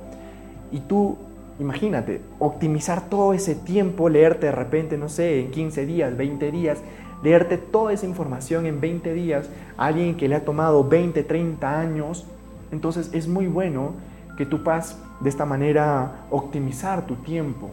Y 0.70 0.80
tú 0.80 1.16
Imagínate, 1.58 2.20
optimizar 2.38 3.08
todo 3.08 3.32
ese 3.32 3.54
tiempo, 3.54 4.10
leerte 4.10 4.46
de 4.46 4.52
repente, 4.52 4.98
no 4.98 5.08
sé, 5.08 5.40
en 5.40 5.50
15 5.50 5.86
días, 5.86 6.14
20 6.14 6.52
días, 6.52 6.78
leerte 7.22 7.56
toda 7.56 7.94
esa 7.94 8.04
información 8.04 8.66
en 8.66 8.82
20 8.82 9.14
días 9.14 9.48
a 9.78 9.86
alguien 9.86 10.16
que 10.18 10.28
le 10.28 10.34
ha 10.34 10.44
tomado 10.44 10.84
20, 10.84 11.22
30 11.22 11.80
años. 11.80 12.26
Entonces 12.70 13.10
es 13.14 13.28
muy 13.28 13.46
bueno 13.46 13.94
que 14.36 14.44
tú 14.44 14.62
puedas 14.62 14.98
de 15.20 15.30
esta 15.30 15.46
manera 15.46 16.26
optimizar 16.30 17.06
tu 17.06 17.16
tiempo, 17.16 17.70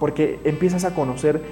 porque 0.00 0.40
empiezas 0.44 0.86
a 0.86 0.94
conocer 0.94 1.42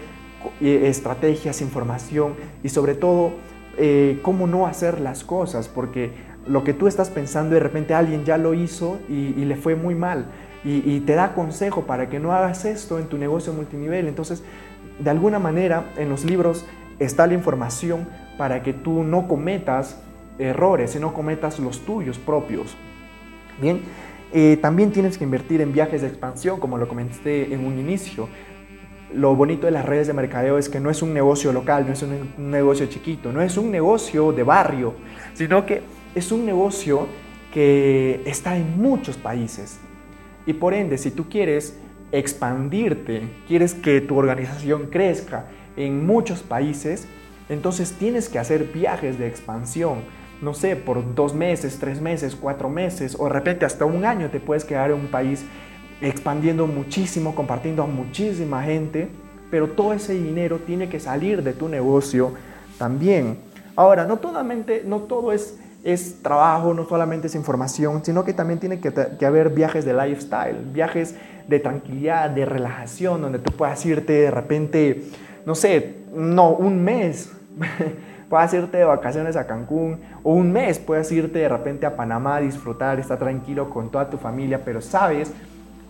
estrategias, 0.61 1.61
información 1.61 2.35
y 2.63 2.69
sobre 2.69 2.95
todo 2.95 3.33
eh, 3.79 4.21
cómo 4.23 4.47
no 4.47 4.67
hacer 4.67 5.01
las 5.01 5.25
cosas, 5.25 5.69
porque 5.69 6.11
lo 6.47 6.65
que 6.65 6.73
tú 6.73 6.87
estás 6.87 7.11
pensando 7.11 7.55
de 7.55 7.61
repente 7.61 7.95
alguien 7.95 8.25
ya 8.25 8.39
lo 8.39 8.55
hizo 8.55 8.99
y, 9.09 9.45
le 9.45 9.57
fue 9.57 9.75
muy 9.75 9.95
mal 9.95 10.27
y, 10.65 10.83
y, 10.91 11.01
te 11.01 11.15
da 11.15 11.35
consejo 11.35 11.83
para 11.83 12.09
que 12.09 12.19
no 12.19 12.33
hagas 12.33 12.65
esto 12.65 12.99
en 12.99 13.07
tu 13.07 13.19
negocio 13.19 13.53
multinivel. 13.53 14.07
Entonces, 14.09 14.43
de 14.99 15.11
alguna 15.11 15.39
manera, 15.39 15.93
en 15.97 16.09
los 16.09 16.25
libros 16.25 16.65
está 16.99 17.27
la 17.27 17.35
información 17.35 18.09
para 18.39 18.63
que 18.63 18.73
tú 18.73 19.03
no 19.03 19.29
cometas 19.29 20.01
errores, 20.39 20.91
sino 20.91 21.13
cometas 21.13 21.59
los 21.59 21.81
tuyos 21.81 22.19
propios. 22.19 22.77
Bien, 23.61 23.81
eh, 24.33 24.59
también 24.61 24.93
tienes 24.93 25.19
que 25.19 25.25
invertir 25.25 25.61
en 25.61 25.73
viajes 25.73 26.03
de 26.03 26.09
expansión, 26.09 26.61
como 26.61 26.79
lo 26.79 26.89
comenté 26.89 27.53
en 27.53 27.65
un 27.65 27.79
inicio. 27.79 28.29
Lo 29.13 29.35
bonito 29.35 29.67
de 29.67 29.73
las 29.73 29.85
redes 29.85 30.07
de 30.07 30.13
mercadeo 30.13 30.59
es 30.59 30.69
que 30.69 30.81
no 30.81 30.91
es 30.91 31.01
un 31.03 31.15
negocio 31.15 31.53
local, 31.53 31.87
no 31.87 31.93
es 31.93 32.03
un, 32.03 32.51
negocio 32.51 32.87
chiquito, 32.87 33.33
no 33.33 33.41
es 33.41 33.57
un 33.57 33.71
negocio 33.71 34.33
de 34.33 34.43
barrio, 34.43 34.95
sino 35.35 35.65
que 35.65 35.83
es 36.15 36.33
un 36.33 36.45
negocio 36.45 37.07
que 37.53 38.23
está 38.27 38.57
en 38.57 38.81
muchos 38.81 39.17
países. 39.17 39.79
Y 40.45 40.55
por 40.55 40.75
ende, 40.75 40.99
si 40.99 41.11
tú 41.11 41.29
quieres 41.29 41.79
expandirte, 42.13 43.23
quieres 43.47 43.75
que 43.75 44.01
tu 44.01 44.17
organización 44.17 44.87
crezca, 44.87 45.47
en 45.77 46.07
muchos 46.07 46.43
países, 46.43 47.07
entonces 47.49 47.93
tienes 47.93 48.29
que 48.29 48.39
hacer 48.39 48.65
viajes 48.65 49.19
de 49.19 49.29
expansión. 49.29 50.01
No 50.43 50.53
sé, 50.55 50.77
por 50.77 51.15
dos 51.15 51.35
meses, 51.35 51.79
tres 51.79 52.01
meses, 52.01 52.37
cuatro 52.37 52.69
meses 52.69 53.17
o 53.19 53.25
de 53.25 53.31
repente 53.31 53.65
hasta 53.65 53.85
un 53.85 54.05
año 54.05 54.29
te 54.31 54.41
puedes 54.41 54.65
quedar 54.65 54.91
en 54.91 54.99
un 54.99 55.07
país 55.07 55.45
expandiendo 56.01 56.67
muchísimo, 56.67 57.35
compartiendo 57.35 57.83
a 57.83 57.87
muchísima 57.87 58.63
gente, 58.63 59.09
pero 59.51 59.69
todo 59.71 59.93
ese 59.93 60.15
dinero 60.15 60.59
tiene 60.59 60.89
que 60.89 61.01
salir 61.01 61.43
de 61.43 61.53
tu 61.53 61.69
negocio 61.69 62.33
también. 62.79 63.39
Ahora, 63.77 64.05
no, 64.05 64.19
totalmente, 64.19 64.83
no 64.85 65.01
todo 65.01 65.33
es, 65.33 65.59
es 65.85 66.23
trabajo, 66.23 66.75
no 66.75 66.87
solamente 66.87 67.29
es 67.29 67.35
información, 67.35 68.05
sino 68.05 68.25
que 68.25 68.33
también 68.33 68.59
tiene 68.59 68.81
que, 68.81 69.25
haber 69.25 69.51
viajes 69.51 69.85
de 69.85 69.95
lifestyle, 69.95 70.57
viajes 70.73 71.15
de 71.47 71.61
tranquilidad, 71.61 72.31
de 72.31 72.45
relajación, 72.45 73.23
donde 73.23 73.39
tú 73.39 73.53
puedas 73.53 73.85
irte 73.87 74.13
de 74.13 74.31
repente 74.31 75.05
no 75.47 75.55
sé, 75.55 75.95
no, 76.13 76.51
un 76.51 76.83
mes. 76.83 77.33
puedes 78.29 78.53
irte 78.53 78.79
de 78.79 78.85
vacaciones 78.85 79.37
a 79.37 79.47
Cancún 79.47 80.01
o 80.25 80.33
un 80.33 80.53
mes 80.53 80.81
puedes 80.81 81.11
irte 81.13 81.39
de 81.39 81.49
repente 81.49 81.87
a 81.87 81.95
Panamá 81.95 82.37
a 82.37 82.41
disfrutar, 82.41 82.99
estar 82.99 83.19
tranquilo 83.19 83.71
con 83.71 83.89
toda 83.89 84.11
tu 84.11 84.19
familia, 84.19 84.65
pero 84.65 84.81
sabes 84.81 85.33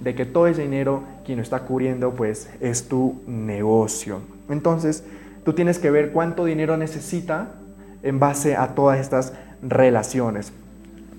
de 0.01 0.15
que 0.15 0.27
todo 0.27 0.47
ese 0.47 0.63
dinero 0.63 1.03
quien 1.25 1.39
lo 1.39 1.43
está 1.43 1.61
cubriendo 1.61 2.13
pues 2.13 2.49
es 2.61 2.89
tu 2.89 3.21
negocio. 3.27 4.21
Entonces, 4.49 5.05
tú 5.45 5.53
tienes 5.53 5.79
que 5.79 5.91
ver 5.91 6.13
cuánto 6.13 6.45
dinero 6.45 6.77
necesita 6.77 7.53
en 8.03 8.19
base 8.19 8.57
a 8.57 8.75
todas 8.75 8.99
estas 8.99 9.33
relaciones. 9.63 10.53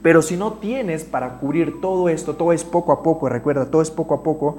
Pero 0.03 0.21
si 0.21 0.37
no 0.37 0.53
tienes 0.53 1.03
para 1.03 1.39
cubrir 1.39 1.81
todo 1.81 2.07
esto, 2.07 2.35
todo 2.35 2.53
es 2.53 2.63
poco 2.63 2.91
a 2.91 3.03
poco, 3.03 3.29
recuerda, 3.29 3.65
todo 3.65 3.81
es 3.81 3.91
poco 3.91 4.13
a 4.13 4.23
poco, 4.23 4.57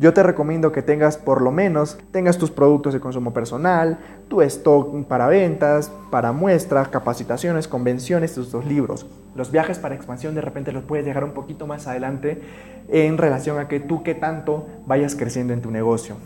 yo 0.00 0.14
te 0.14 0.22
recomiendo 0.22 0.72
que 0.72 0.80
tengas 0.80 1.18
por 1.18 1.42
lo 1.42 1.52
menos, 1.52 1.98
tengas 2.10 2.38
tus 2.38 2.50
productos 2.50 2.94
de 2.94 3.00
consumo 3.00 3.34
personal, 3.34 3.98
tu 4.28 4.40
stock 4.40 5.04
para 5.04 5.26
ventas, 5.26 5.92
para 6.10 6.32
muestras, 6.32 6.88
capacitaciones, 6.88 7.68
convenciones, 7.68 8.34
tus 8.34 8.50
dos 8.50 8.64
libros. 8.64 9.04
Los 9.34 9.52
viajes 9.52 9.78
para 9.78 9.94
expansión 9.94 10.34
de 10.34 10.40
repente 10.40 10.72
los 10.72 10.84
puedes 10.84 11.04
dejar 11.04 11.22
un 11.22 11.32
poquito 11.32 11.66
más 11.66 11.86
adelante 11.86 12.40
en 12.88 13.18
relación 13.18 13.58
a 13.58 13.68
que 13.68 13.78
tú 13.78 14.02
qué 14.02 14.14
tanto 14.14 14.66
vayas 14.86 15.14
creciendo 15.14 15.52
en 15.52 15.60
tu 15.60 15.70
negocio. 15.70 16.16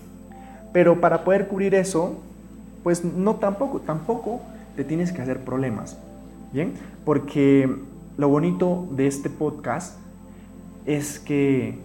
Pero 0.72 1.00
para 1.00 1.24
poder 1.24 1.48
cubrir 1.48 1.74
eso, 1.74 2.14
pues 2.84 3.04
no 3.04 3.36
tampoco, 3.36 3.80
tampoco 3.80 4.40
te 4.76 4.84
tienes 4.84 5.10
que 5.10 5.20
hacer 5.20 5.40
problemas. 5.40 5.98
¿Bien? 6.52 6.74
Porque 7.04 7.68
lo 8.16 8.28
bonito 8.28 8.86
de 8.92 9.08
este 9.08 9.30
podcast 9.30 9.98
es 10.86 11.18
que 11.18 11.76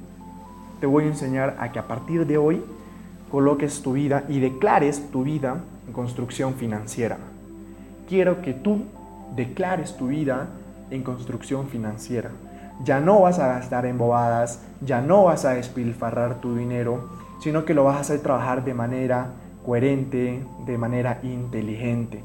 te 0.80 0.88
voy 0.88 1.06
a 1.06 1.08
enseñar 1.08 1.58
a 1.60 1.72
que 1.72 1.80
a 1.80 1.88
partir 1.88 2.26
de 2.26 2.38
hoy 2.38 2.64
coloques 3.32 3.82
tu 3.82 3.94
vida 3.94 4.24
y 4.28 4.40
declares 4.40 5.12
tu 5.12 5.24
vida 5.24 5.58
en 5.88 5.94
construcción 5.94 6.54
financiera. 6.54 7.18
Quiero 8.08 8.42
que 8.42 8.54
tú 8.54 8.84
declares 9.36 9.96
tu 9.98 10.08
vida 10.08 10.48
en 10.90 11.04
construcción 11.04 11.68
financiera. 11.68 12.32
Ya 12.84 13.00
no 13.00 13.22
vas 13.22 13.40
a 13.40 13.48
gastar 13.48 13.86
en 13.86 13.98
bobadas, 13.98 14.62
ya 14.82 15.02
no 15.02 15.26
vas 15.26 15.46
a 15.46 15.54
despilfarrar 15.54 16.42
tu 16.42 16.56
dinero, 16.56 17.10
sino 17.42 17.66
que 17.66 17.74
lo 17.74 17.84
vas 17.84 17.98
a 17.98 18.02
hacer 18.02 18.22
trabajar 18.22 18.64
de 18.64 18.74
manera 18.74 19.28
coherente, 19.66 20.42
de 20.66 20.78
manera 20.78 21.20
inteligente. 21.24 22.24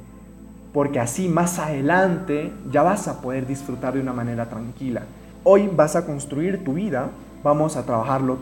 Porque 0.73 1.01
así 1.01 1.29
más 1.29 1.59
adelante 1.59 2.53
ya 2.71 2.83
vas 2.83 3.09
a 3.09 3.21
poder 3.21 3.47
disfrutar 3.47 3.95
de 3.95 4.01
una 4.01 4.13
manera 4.13 4.49
tranquila. 4.49 5.03
Hoy 5.43 5.69
vas 5.69 5.95
a 5.97 6.07
construir 6.07 6.65
tu 6.65 6.75
vida 6.75 7.11
vamos 7.45 7.77
a 7.77 7.87
trabajarlo 7.87 8.39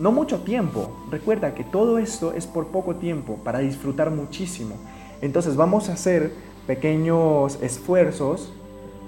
no 0.00 0.12
mucho 0.12 0.40
tiempo. 0.40 0.90
Recuerda 1.10 1.54
que 1.54 1.64
todo 1.64 1.98
esto 1.98 2.32
es 2.32 2.46
por 2.46 2.68
poco 2.68 2.96
tiempo 2.96 3.38
para 3.44 3.58
disfrutar 3.58 4.10
muchísimo. 4.10 4.76
Entonces 5.20 5.56
vamos 5.56 5.88
a 5.88 5.92
hacer 5.92 6.32
pequeños 6.66 7.58
esfuerzos 7.62 8.52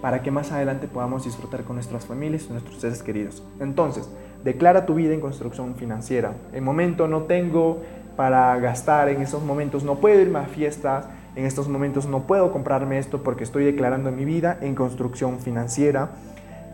para 0.03 0.23
que 0.23 0.31
más 0.31 0.51
adelante 0.51 0.89
podamos 0.89 1.25
disfrutar 1.25 1.65
con 1.65 1.77
nuestras 1.77 2.07
familias 2.07 2.47
y 2.49 2.53
nuestros 2.53 2.81
seres 2.81 3.03
queridos. 3.03 3.43
Entonces, 3.61 4.09
declara 4.43 4.87
tu 4.87 4.95
vida 4.95 5.13
en 5.13 5.21
construcción 5.21 5.75
financiera. 5.75 6.35
En 6.53 6.65
momento 6.65 7.07
no 7.07 7.25
tengo 7.25 7.83
para 8.17 8.59
gastar, 8.59 9.09
en 9.11 9.21
estos 9.21 9.43
momentos 9.43 9.85
no 9.85 9.97
puedo 9.97 10.21
irme 10.21 10.39
a 10.39 10.45
fiestas, 10.45 11.07
en 11.37 11.45
estos 11.45 11.69
momentos 11.69 12.07
no 12.07 12.21
puedo 12.27 12.51
comprarme 12.51 12.99
esto 12.99 13.23
porque 13.23 13.45
estoy 13.45 13.65
declarando 13.65 14.11
mi 14.11 14.25
vida 14.25 14.59
en 14.61 14.75
construcción 14.75 15.39
financiera 15.39 16.11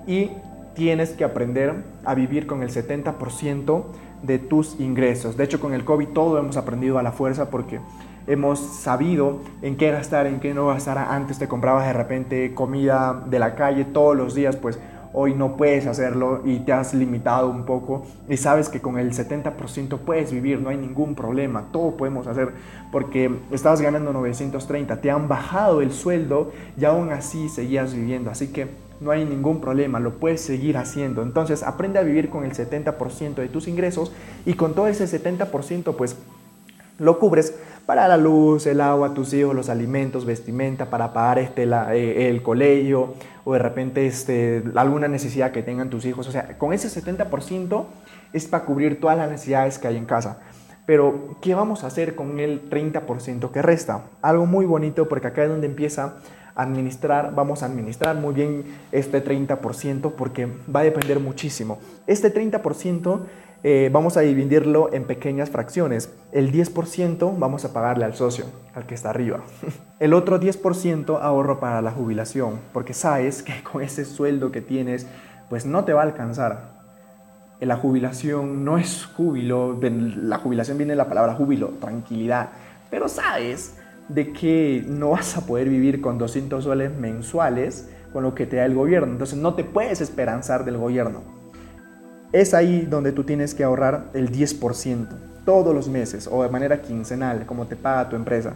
y 0.07 0.31
tienes 0.77 1.11
que 1.11 1.25
aprender 1.25 1.75
a 2.05 2.15
vivir 2.15 2.47
con 2.47 2.63
el 2.63 2.69
70% 2.71 3.85
de 4.23 4.39
tus 4.39 4.79
ingresos. 4.79 5.37
De 5.37 5.45
hecho, 5.45 5.59
con 5.59 5.73
el 5.73 5.85
COVID 5.85 6.09
todo 6.09 6.39
hemos 6.39 6.57
aprendido 6.57 6.99
a 6.99 7.03
la 7.03 7.13
fuerza 7.13 7.51
porque 7.51 7.81
hemos 8.27 8.61
sabido 8.61 9.41
en 9.63 9.77
qué 9.77 9.91
gastar, 9.91 10.27
en 10.27 10.39
qué 10.39 10.55
no 10.55 10.69
gastar. 10.69 10.99
Antes 10.99 11.39
te 11.39 11.49
comprabas 11.49 11.87
de 11.87 11.93
repente 11.93 12.55
comida 12.55 13.25
de 13.29 13.39
la 13.39 13.55
calle 13.55 13.85
todos 13.85 14.17
los 14.17 14.35
días, 14.35 14.57
pues 14.57 14.79
hoy 15.19 15.33
no 15.33 15.57
puedes 15.57 15.87
hacerlo 15.87 16.43
y 16.45 16.59
te 16.59 16.75
has 16.75 16.93
limitado 16.93 17.49
un 17.49 17.65
poco 17.65 18.05
y 18.29 18.37
sabes 18.37 18.69
que 18.69 18.83
con 18.83 18.99
el 18.99 19.13
70% 19.13 19.99
puedes 20.01 20.31
vivir, 20.31 20.61
no 20.61 20.69
hay 20.69 20.77
ningún 20.77 21.15
problema, 21.15 21.69
todo 21.73 21.97
podemos 21.97 22.27
hacer 22.27 22.53
porque 22.93 23.35
estabas 23.51 23.81
ganando 23.81 24.13
930, 24.13 25.01
te 25.01 25.11
han 25.11 25.27
bajado 25.27 25.81
el 25.81 25.93
sueldo 25.93 26.53
y 26.79 26.85
aún 26.85 27.13
así 27.13 27.49
seguías 27.49 27.95
viviendo, 27.95 28.31
así 28.31 28.49
que 28.49 28.69
no 29.01 29.11
hay 29.11 29.25
ningún 29.25 29.61
problema, 29.61 30.01
lo 30.01 30.15
puedes 30.15 30.41
seguir 30.41 30.77
haciendo. 30.77 31.23
Entonces 31.23 31.63
aprende 31.63 31.99
a 31.99 32.03
vivir 32.03 32.31
con 32.31 32.45
el 32.45 32.53
70% 32.53 33.35
de 33.35 33.49
tus 33.49 33.69
ingresos 33.69 34.13
y 34.45 34.55
con 34.55 34.75
todo 34.75 34.89
ese 34.89 35.05
70% 35.05 35.95
pues 35.97 36.17
lo 36.99 37.19
cubres 37.19 37.55
para 37.85 38.09
la 38.09 38.17
luz, 38.17 38.67
el 38.67 38.81
agua, 38.81 39.15
tus 39.15 39.33
hijos, 39.33 39.55
los 39.55 39.69
alimentos, 39.69 40.25
vestimenta, 40.25 40.91
para 40.91 41.13
pagar 41.13 41.39
este, 41.39 41.65
eh, 41.65 42.29
el 42.29 42.43
colegio 42.43 43.15
o 43.45 43.53
de 43.53 43.59
repente 43.61 44.07
este, 44.07 44.65
alguna 44.75 45.07
necesidad 45.07 45.53
que 45.53 45.63
tengan 45.63 45.89
tus 45.89 46.05
hijos. 46.05 46.27
O 46.27 46.33
sea, 46.33 46.59
con 46.59 46.73
ese 46.73 46.89
70% 46.89 47.85
es 48.33 48.47
para 48.47 48.65
cubrir 48.65 49.01
todas 49.01 49.17
las 49.17 49.31
necesidades 49.31 49.79
que 49.79 49.87
hay 49.87 49.97
en 49.97 50.07
casa. 50.07 50.41
Pero, 50.85 51.37
¿qué 51.43 51.55
vamos 51.55 51.83
a 51.83 51.89
hacer 51.89 52.15
con 52.15 52.39
el 52.39 52.71
30% 52.71 53.51
que 53.51 53.63
resta? 53.63 54.05
Algo 54.23 54.47
muy 54.47 54.67
bonito 54.67 55.09
porque 55.09 55.29
acá 55.29 55.43
es 55.43 55.49
donde 55.49 55.67
empieza 55.67 56.15
administrar, 56.57 57.35
vamos 57.35 57.63
a 57.63 57.67
administrar 57.67 58.17
muy 58.17 58.35
bien 58.35 58.65
este 58.91 59.23
30% 59.23 60.13
porque 60.13 60.49
va 60.75 60.81
a 60.81 60.85
depender 60.85 61.21
muchísimo. 61.21 61.79
Este 62.07 62.33
30% 62.33 63.21
eh, 63.63 63.91
vamos 63.93 64.17
a 64.17 64.21
dividirlo 64.21 64.93
en 64.93 65.05
pequeñas 65.05 65.51
fracciones. 65.51 66.13
El 66.33 66.53
10% 66.53 67.39
vamos 67.39 67.65
a 67.65 67.73
pagarle 67.73 68.05
al 68.05 68.15
socio, 68.15 68.47
al 68.75 68.87
que 68.87 68.95
está 68.95 69.11
arriba. 69.11 69.41
El 70.01 70.15
otro 70.15 70.41
10% 70.41 71.19
ahorro 71.21 71.61
para 71.61 71.83
la 71.83 71.91
jubilación, 71.91 72.61
porque 72.73 72.95
sabes 72.95 73.43
que 73.43 73.63
con 73.63 73.83
ese 73.83 74.05
sueldo 74.05 74.51
que 74.51 74.61
tienes, 74.61 75.07
pues 75.49 75.67
no 75.67 75.85
te 75.85 75.93
va 75.93 76.03
a 76.03 76.05
alcanzar. 76.05 76.77
La 77.61 77.77
jubilación 77.77 78.65
no 78.65 78.77
es 78.77 79.07
júbilo, 79.07 79.79
la 79.81 80.39
jubilación 80.39 80.77
viene 80.77 80.93
de 80.93 80.99
la 80.99 81.09
palabra 81.09 81.35
júbilo, 81.35 81.69
tranquilidad, 81.81 82.51
pero 82.91 83.09
sabes 83.09 83.76
de 84.09 84.33
que 84.33 84.85
no 84.87 85.11
vas 85.11 85.37
a 85.37 85.47
poder 85.47 85.69
vivir 85.69 86.01
con 86.01 86.19
200 86.19 86.63
soles 86.65 86.97
mensuales 86.97 87.91
con 88.13 88.23
lo 88.23 88.35
que 88.35 88.47
te 88.47 88.57
da 88.57 88.65
el 88.65 88.75
gobierno, 88.75 89.13
entonces 89.13 89.39
no 89.39 89.55
te 89.55 89.65
puedes 89.65 90.01
esperanzar 90.01 90.65
del 90.65 90.79
gobierno 90.79 91.37
es 92.33 92.55
ahí 92.55 92.83
donde 92.83 93.13
tú 93.13 93.25
tienes 93.25 93.55
que 93.55 93.65
ahorrar 93.65 94.11
el 94.15 94.31
10% 94.31 95.07
todos 95.45 95.75
los 95.75 95.89
meses 95.89 96.29
o 96.31 96.43
de 96.43 96.49
manera 96.49 96.83
quincenal, 96.83 97.47
como 97.47 97.67
te 97.67 97.77
paga 97.77 98.09
tu 98.09 98.17
empresa. 98.17 98.55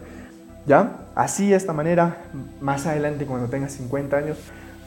¿Ya? 0.67 1.07
Así, 1.15 1.49
de 1.49 1.55
esta 1.55 1.73
manera, 1.73 2.17
más 2.59 2.85
adelante 2.85 3.25
cuando 3.25 3.47
tengas 3.47 3.71
50 3.73 4.17
años, 4.17 4.37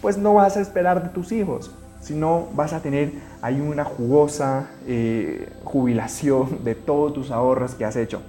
pues 0.00 0.18
no 0.18 0.34
vas 0.34 0.56
a 0.56 0.60
esperar 0.60 1.02
de 1.02 1.08
tus 1.08 1.32
hijos, 1.32 1.74
sino 2.00 2.48
vas 2.54 2.72
a 2.72 2.80
tener 2.80 3.12
ahí 3.42 3.60
una 3.60 3.84
jugosa 3.84 4.68
eh, 4.86 5.48
jubilación 5.64 6.62
de 6.62 6.74
todos 6.74 7.14
tus 7.14 7.30
ahorros 7.30 7.74
que 7.74 7.84
has 7.84 7.96
hecho. 7.96 8.22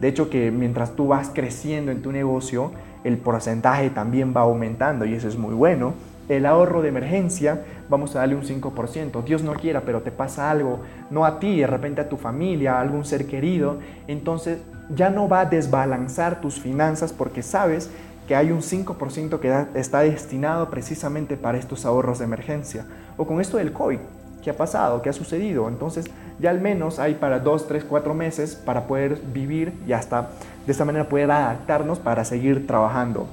De 0.00 0.08
hecho, 0.08 0.28
que 0.28 0.50
mientras 0.50 0.94
tú 0.94 1.08
vas 1.08 1.30
creciendo 1.32 1.90
en 1.92 2.02
tu 2.02 2.12
negocio, 2.12 2.72
el 3.04 3.18
porcentaje 3.18 3.90
también 3.90 4.34
va 4.36 4.42
aumentando 4.42 5.04
y 5.04 5.14
eso 5.14 5.28
es 5.28 5.36
muy 5.36 5.54
bueno 5.54 5.94
el 6.28 6.46
ahorro 6.46 6.82
de 6.82 6.88
emergencia, 6.88 7.62
vamos 7.88 8.14
a 8.16 8.20
darle 8.20 8.34
un 8.34 8.42
5%. 8.42 9.22
Dios 9.24 9.42
no 9.42 9.54
quiera, 9.54 9.82
pero 9.82 10.02
te 10.02 10.10
pasa 10.10 10.50
algo, 10.50 10.80
no 11.10 11.24
a 11.24 11.38
ti, 11.38 11.60
de 11.60 11.66
repente 11.66 12.00
a 12.00 12.08
tu 12.08 12.16
familia, 12.16 12.76
a 12.76 12.80
algún 12.80 13.04
ser 13.04 13.26
querido, 13.26 13.78
entonces 14.08 14.58
ya 14.94 15.10
no 15.10 15.28
va 15.28 15.40
a 15.40 15.46
desbalanzar 15.46 16.40
tus 16.40 16.60
finanzas 16.60 17.12
porque 17.12 17.42
sabes 17.42 17.90
que 18.26 18.34
hay 18.34 18.50
un 18.50 18.60
5% 18.60 19.38
que 19.38 19.78
está 19.78 20.00
destinado 20.00 20.68
precisamente 20.68 21.36
para 21.36 21.58
estos 21.58 21.86
ahorros 21.86 22.18
de 22.18 22.24
emergencia. 22.24 22.84
O 23.16 23.26
con 23.26 23.40
esto 23.40 23.56
del 23.58 23.72
COVID, 23.72 23.98
¿qué 24.46 24.50
ha 24.50 24.56
pasado? 24.56 25.02
¿Qué 25.02 25.08
ha 25.08 25.12
sucedido? 25.12 25.66
Entonces 25.66 26.04
ya 26.38 26.50
al 26.50 26.60
menos 26.60 27.00
hay 27.00 27.14
para 27.14 27.40
2, 27.40 27.66
3, 27.66 27.82
4 27.82 28.14
meses 28.14 28.54
para 28.54 28.86
poder 28.86 29.20
vivir 29.34 29.72
y 29.88 29.92
hasta 29.92 30.30
de 30.64 30.70
esta 30.70 30.84
manera 30.84 31.08
poder 31.08 31.32
adaptarnos 31.32 31.98
para 31.98 32.24
seguir 32.24 32.64
trabajando 32.64 33.26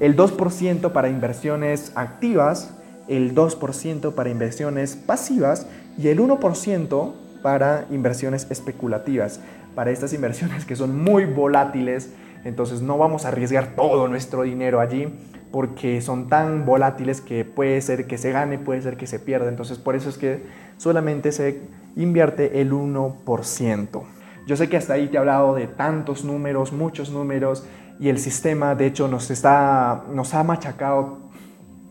el 0.00 0.16
2% 0.16 0.92
para 0.92 1.10
inversiones 1.10 1.92
activas, 1.94 2.70
el 3.06 3.34
2% 3.34 4.14
para 4.14 4.30
inversiones 4.30 4.96
pasivas 4.96 5.66
y 5.98 6.08
el 6.08 6.20
1% 6.20 7.12
para 7.42 7.84
inversiones 7.90 8.46
especulativas. 8.48 9.40
Para 9.74 9.90
estas 9.90 10.14
inversiones 10.14 10.64
que 10.64 10.74
son 10.74 10.96
muy 10.96 11.26
volátiles, 11.26 12.14
entonces 12.44 12.82
no 12.82 12.98
vamos 12.98 13.24
a 13.24 13.28
arriesgar 13.28 13.74
todo 13.74 14.08
nuestro 14.08 14.42
dinero 14.42 14.80
allí 14.80 15.08
porque 15.50 16.00
son 16.00 16.28
tan 16.28 16.66
volátiles 16.66 17.20
que 17.20 17.44
puede 17.44 17.80
ser 17.80 18.06
que 18.06 18.18
se 18.18 18.32
gane, 18.32 18.58
puede 18.58 18.82
ser 18.82 18.96
que 18.96 19.06
se 19.06 19.18
pierda. 19.18 19.48
Entonces 19.48 19.78
por 19.78 19.96
eso 19.96 20.08
es 20.08 20.18
que 20.18 20.44
solamente 20.76 21.32
se 21.32 21.62
invierte 21.96 22.60
el 22.60 22.72
1%. 22.72 24.02
Yo 24.46 24.56
sé 24.56 24.68
que 24.68 24.76
hasta 24.76 24.94
ahí 24.94 25.08
te 25.08 25.16
he 25.16 25.18
hablado 25.18 25.54
de 25.54 25.66
tantos 25.66 26.24
números, 26.24 26.72
muchos 26.72 27.10
números, 27.10 27.66
y 28.00 28.08
el 28.08 28.18
sistema 28.18 28.74
de 28.74 28.86
hecho 28.86 29.08
nos, 29.08 29.30
está, 29.30 30.04
nos 30.12 30.34
ha 30.34 30.44
machacado 30.44 31.18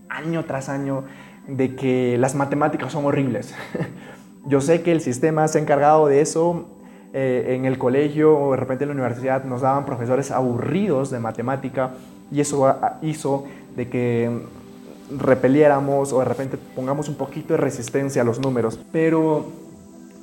año 0.09 0.45
tras 0.45 0.69
año 0.69 1.03
de 1.47 1.75
que 1.75 2.17
las 2.17 2.35
matemáticas 2.35 2.91
son 2.91 3.05
horribles. 3.05 3.53
Yo 4.45 4.61
sé 4.61 4.81
que 4.81 4.91
el 4.91 5.01
sistema 5.01 5.47
se 5.47 5.57
ha 5.57 5.61
encargado 5.61 6.07
de 6.07 6.21
eso. 6.21 6.76
Eh, 7.19 7.55
en 7.55 7.65
el 7.65 7.79
colegio 7.79 8.37
o 8.37 8.51
de 8.51 8.57
repente 8.57 8.83
en 8.83 8.89
la 8.89 8.93
universidad 8.93 9.43
nos 9.43 9.61
daban 9.61 9.87
profesores 9.87 10.29
aburridos 10.29 11.09
de 11.09 11.17
matemática 11.19 11.93
y 12.31 12.41
eso 12.41 12.71
hizo 13.01 13.45
de 13.75 13.89
que 13.89 14.29
repeliéramos 15.09 16.13
o 16.13 16.19
de 16.19 16.25
repente 16.25 16.59
pongamos 16.75 17.09
un 17.09 17.15
poquito 17.15 17.55
de 17.55 17.57
resistencia 17.57 18.21
a 18.21 18.25
los 18.25 18.39
números. 18.39 18.79
Pero 18.91 19.47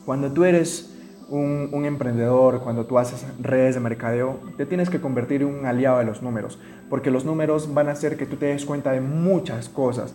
cuando 0.04 0.30
tú 0.30 0.44
eres 0.44 0.94
un, 1.30 1.84
emprendedor, 1.84 2.60
cuando 2.60 2.86
tú 2.86 2.96
haces 2.96 3.26
redes 3.40 3.74
de 3.74 3.80
mercadeo, 3.80 4.38
te 4.56 4.64
tienes 4.64 4.88
que 4.88 5.00
convertir 5.00 5.42
en 5.42 5.48
un 5.48 5.66
aliado 5.66 5.98
de 5.98 6.04
los 6.04 6.22
números, 6.22 6.60
porque 6.88 7.10
los 7.10 7.24
números 7.24 7.74
van 7.74 7.88
a 7.88 7.92
hacer 7.92 8.16
que 8.16 8.24
tú 8.24 8.36
te 8.36 8.46
des 8.46 8.64
cuenta 8.64 8.92
de 8.92 9.00
muchas 9.00 9.68
cosas. 9.68 10.14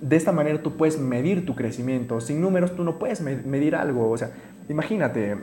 De 0.00 0.16
esta 0.16 0.32
manera 0.32 0.60
tú 0.60 0.76
puedes 0.76 0.98
medir 0.98 1.46
tu 1.46 1.54
crecimiento. 1.54 2.20
Sin 2.20 2.40
números 2.40 2.74
tú 2.74 2.82
no 2.82 2.98
puedes 2.98 3.20
medir 3.20 3.76
algo. 3.76 4.10
O 4.10 4.18
sea, 4.18 4.30
imagínate, 4.70 5.36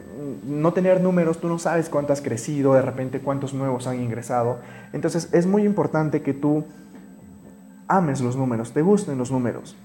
no 0.46 0.72
tener 0.72 1.02
números, 1.02 1.40
tú 1.40 1.50
no 1.50 1.60
sabes 1.60 1.90
cuánto 1.90 2.14
has 2.14 2.22
crecido, 2.22 2.74
de 2.74 2.82
repente 2.82 3.20
cuántos 3.20 3.54
nuevos 3.54 3.86
han 3.86 4.02
ingresado. 4.02 4.60
Entonces 4.94 5.30
es 5.34 5.46
muy 5.46 5.64
importante 5.64 6.22
que 6.22 6.34
tú 6.34 6.64
ames 7.90 8.22
los 8.22 8.38
números, 8.38 8.72
te 8.72 8.82
gusten 8.82 9.18
los 9.18 9.30
números. 9.30 9.76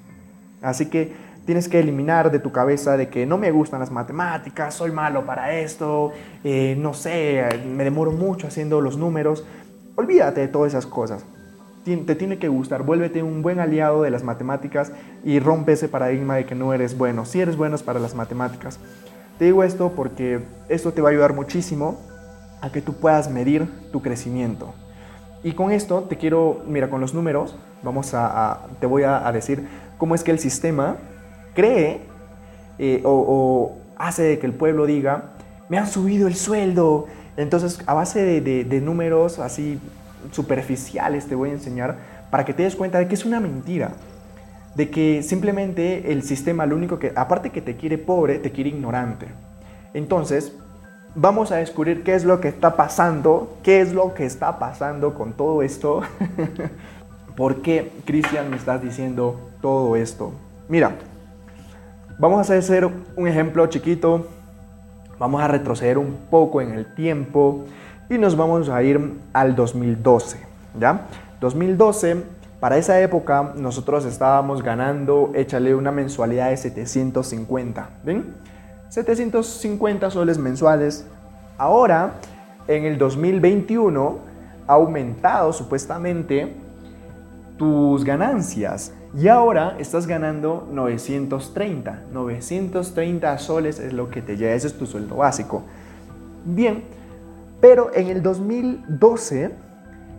Así 0.62 0.86
que 0.86 1.12
tienes 1.44 1.68
que 1.68 1.80
eliminar 1.80 2.30
de 2.30 2.38
tu 2.38 2.52
cabeza 2.52 2.96
de 2.96 3.08
que 3.08 3.26
no 3.26 3.36
me 3.36 3.50
gustan 3.50 3.80
las 3.80 3.90
matemáticas, 3.90 4.74
soy 4.74 4.92
malo 4.92 5.26
para 5.26 5.58
esto, 5.58 6.12
eh, 6.44 6.76
no 6.78 6.94
sé, 6.94 7.44
me 7.66 7.82
demoro 7.82 8.12
mucho 8.12 8.46
haciendo 8.46 8.80
los 8.80 8.96
números. 8.96 9.44
Olvídate 9.96 10.40
de 10.40 10.48
todas 10.48 10.72
esas 10.72 10.86
cosas. 10.86 11.24
Te 11.84 12.14
tiene 12.14 12.38
que 12.38 12.46
gustar, 12.46 12.84
vuélvete 12.84 13.24
un 13.24 13.42
buen 13.42 13.58
aliado 13.58 14.02
de 14.02 14.10
las 14.12 14.22
matemáticas 14.22 14.92
y 15.24 15.40
rompe 15.40 15.72
ese 15.72 15.88
paradigma 15.88 16.36
de 16.36 16.46
que 16.46 16.54
no 16.54 16.72
eres 16.72 16.96
bueno. 16.96 17.24
Si 17.24 17.40
eres 17.40 17.56
bueno 17.56 17.76
para 17.78 17.98
las 17.98 18.14
matemáticas. 18.14 18.78
Te 19.42 19.46
digo 19.46 19.64
esto 19.64 19.90
porque 19.96 20.38
esto 20.68 20.92
te 20.92 21.02
va 21.02 21.08
a 21.08 21.10
ayudar 21.10 21.34
muchísimo 21.34 21.98
a 22.60 22.70
que 22.70 22.80
tú 22.80 22.92
puedas 22.92 23.28
medir 23.28 23.66
tu 23.90 24.00
crecimiento. 24.00 24.72
Y 25.42 25.50
con 25.50 25.72
esto 25.72 26.02
te 26.02 26.16
quiero, 26.16 26.62
mira, 26.68 26.88
con 26.88 27.00
los 27.00 27.12
números, 27.12 27.56
vamos 27.82 28.14
a, 28.14 28.60
te 28.78 28.86
voy 28.86 29.02
a 29.02 29.32
decir 29.32 29.66
cómo 29.98 30.14
es 30.14 30.22
que 30.22 30.30
el 30.30 30.38
sistema 30.38 30.94
cree 31.54 32.02
eh, 32.78 33.02
o, 33.04 33.78
hace 33.96 34.38
que 34.38 34.46
el 34.46 34.54
pueblo 34.54 34.86
diga, 34.86 35.32
me 35.68 35.76
han 35.76 35.88
subido 35.88 36.28
el 36.28 36.36
sueldo. 36.36 37.08
Entonces, 37.36 37.80
a 37.86 37.94
base 37.94 38.40
de, 38.40 38.80
números 38.80 39.40
así 39.40 39.80
superficiales 40.30 41.26
te 41.26 41.34
voy 41.34 41.50
a 41.50 41.54
enseñar 41.54 41.96
para 42.30 42.44
que 42.44 42.54
te 42.54 42.62
des 42.62 42.76
cuenta 42.76 43.00
de 43.00 43.08
que 43.08 43.14
es 43.16 43.24
una 43.24 43.40
mentira. 43.40 43.90
De 44.74 44.90
que 44.90 45.22
simplemente 45.22 46.12
el 46.12 46.22
sistema 46.22 46.66
lo 46.66 46.76
único 46.76 46.98
que, 46.98 47.12
aparte 47.14 47.50
que 47.50 47.60
te 47.60 47.76
quiere 47.76 47.98
pobre, 47.98 48.38
te 48.38 48.52
quiere 48.52 48.70
ignorante. 48.70 49.26
Entonces, 49.94 50.54
vamos 51.14 51.52
a 51.52 51.56
descubrir 51.56 52.02
qué 52.02 52.14
es 52.14 52.24
lo 52.24 52.40
que 52.40 52.48
está 52.48 52.76
pasando, 52.76 53.56
qué 53.62 53.80
es 53.80 53.92
lo 53.92 54.14
que 54.14 54.24
está 54.24 54.58
pasando 54.58 55.14
con 55.14 55.32
todo 55.32 55.62
esto. 55.62 56.02
¿Por 57.36 57.62
qué, 57.62 57.90
Cristian, 58.04 58.50
me 58.50 58.56
estás 58.56 58.82
diciendo 58.82 59.40
todo 59.60 59.96
esto? 59.96 60.32
Mira, 60.68 60.92
vamos 62.18 62.50
a 62.50 62.56
hacer 62.56 62.88
un 63.16 63.28
ejemplo 63.28 63.66
chiquito, 63.66 64.26
vamos 65.18 65.42
a 65.42 65.48
retroceder 65.48 65.98
un 65.98 66.16
poco 66.30 66.60
en 66.60 66.72
el 66.72 66.94
tiempo 66.94 67.64
y 68.08 68.18
nos 68.18 68.36
vamos 68.36 68.68
a 68.68 68.82
ir 68.82 69.00
al 69.32 69.54
2012, 69.54 70.38
¿ya? 70.78 71.06
2012, 71.40 72.22
para 72.62 72.76
esa 72.76 73.00
época 73.00 73.54
nosotros 73.56 74.04
estábamos 74.04 74.62
ganando, 74.62 75.32
échale 75.34 75.74
una 75.74 75.90
mensualidad 75.90 76.50
de 76.50 76.56
750, 76.56 77.90
¿ven? 78.04 78.36
750 78.88 80.08
soles 80.12 80.38
mensuales. 80.38 81.04
Ahora, 81.58 82.20
en 82.68 82.84
el 82.84 82.98
2021, 82.98 84.18
ha 84.68 84.74
aumentado 84.74 85.52
supuestamente 85.52 86.54
tus 87.58 88.04
ganancias 88.04 88.92
y 89.18 89.26
ahora 89.26 89.74
estás 89.80 90.06
ganando 90.06 90.68
930. 90.70 92.04
930 92.12 93.38
soles 93.38 93.80
es 93.80 93.92
lo 93.92 94.08
que 94.08 94.22
te 94.22 94.36
lleva, 94.36 94.52
ese 94.52 94.68
es 94.68 94.78
tu 94.78 94.86
sueldo 94.86 95.16
básico. 95.16 95.64
Bien, 96.44 96.84
pero 97.60 97.90
en 97.92 98.06
el 98.06 98.22
2012 98.22 99.50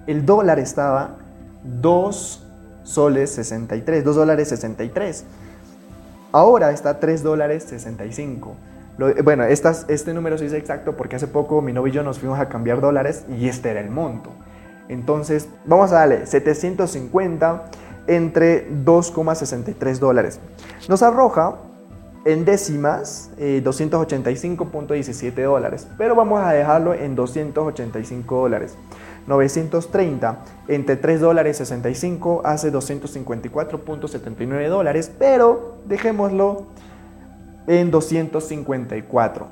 el 0.07 0.25
dólar 0.25 0.59
estaba 0.59 1.22
2 1.63 2.43
soles 2.83 3.31
63, 3.31 4.03
2 4.03 4.15
dólares 4.15 4.49
63. 4.49 5.25
Ahora 6.31 6.71
está 6.71 6.99
3 6.99 7.23
dólares 7.23 7.63
65. 7.63 8.55
bueno, 9.23 9.43
este 9.45 10.13
número 10.13 10.37
se 10.37 10.45
dice 10.45 10.57
exacto 10.57 10.95
porque 10.95 11.15
hace 11.15 11.27
poco 11.27 11.61
mi 11.61 11.73
novio 11.73 11.91
y 11.91 11.95
yo 11.95 12.03
nos 12.03 12.19
fuimos 12.19 12.39
a 12.39 12.49
cambiar 12.49 12.81
dólares 12.81 13.25
y 13.29 13.47
este 13.47 13.69
era 13.69 13.79
el 13.79 13.89
monto. 13.89 14.31
Entonces, 14.89 15.47
vamos 15.65 15.91
a 15.91 15.95
darle 15.95 16.25
750 16.25 17.65
entre 18.07 18.69
2,63 18.69 19.99
dólares. 19.99 20.39
Nos 20.89 21.03
arroja 21.03 21.55
en 22.25 22.45
décimas 22.45 23.31
285.17 23.37 25.37
eh, 25.37 25.43
dólares, 25.43 25.87
pero 25.97 26.15
vamos 26.15 26.41
a 26.41 26.53
dejarlo 26.53 26.93
en 26.93 27.15
285 27.15 28.35
dólares. 28.35 28.77
930 29.27 30.37
entre 30.67 30.95
3 30.95 31.21
dólares 31.21 31.57
65 31.57 32.41
hace 32.43 32.71
254.79 32.71 34.67
dólares, 34.67 35.11
pero 35.17 35.77
dejémoslo 35.85 36.67
en 37.67 37.91
254. 37.91 39.47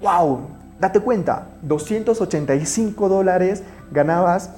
¡Wow! 0.00 0.40
Date 0.80 1.00
cuenta, 1.00 1.48
285 1.62 3.08
dólares 3.08 3.62
ganabas 3.92 4.50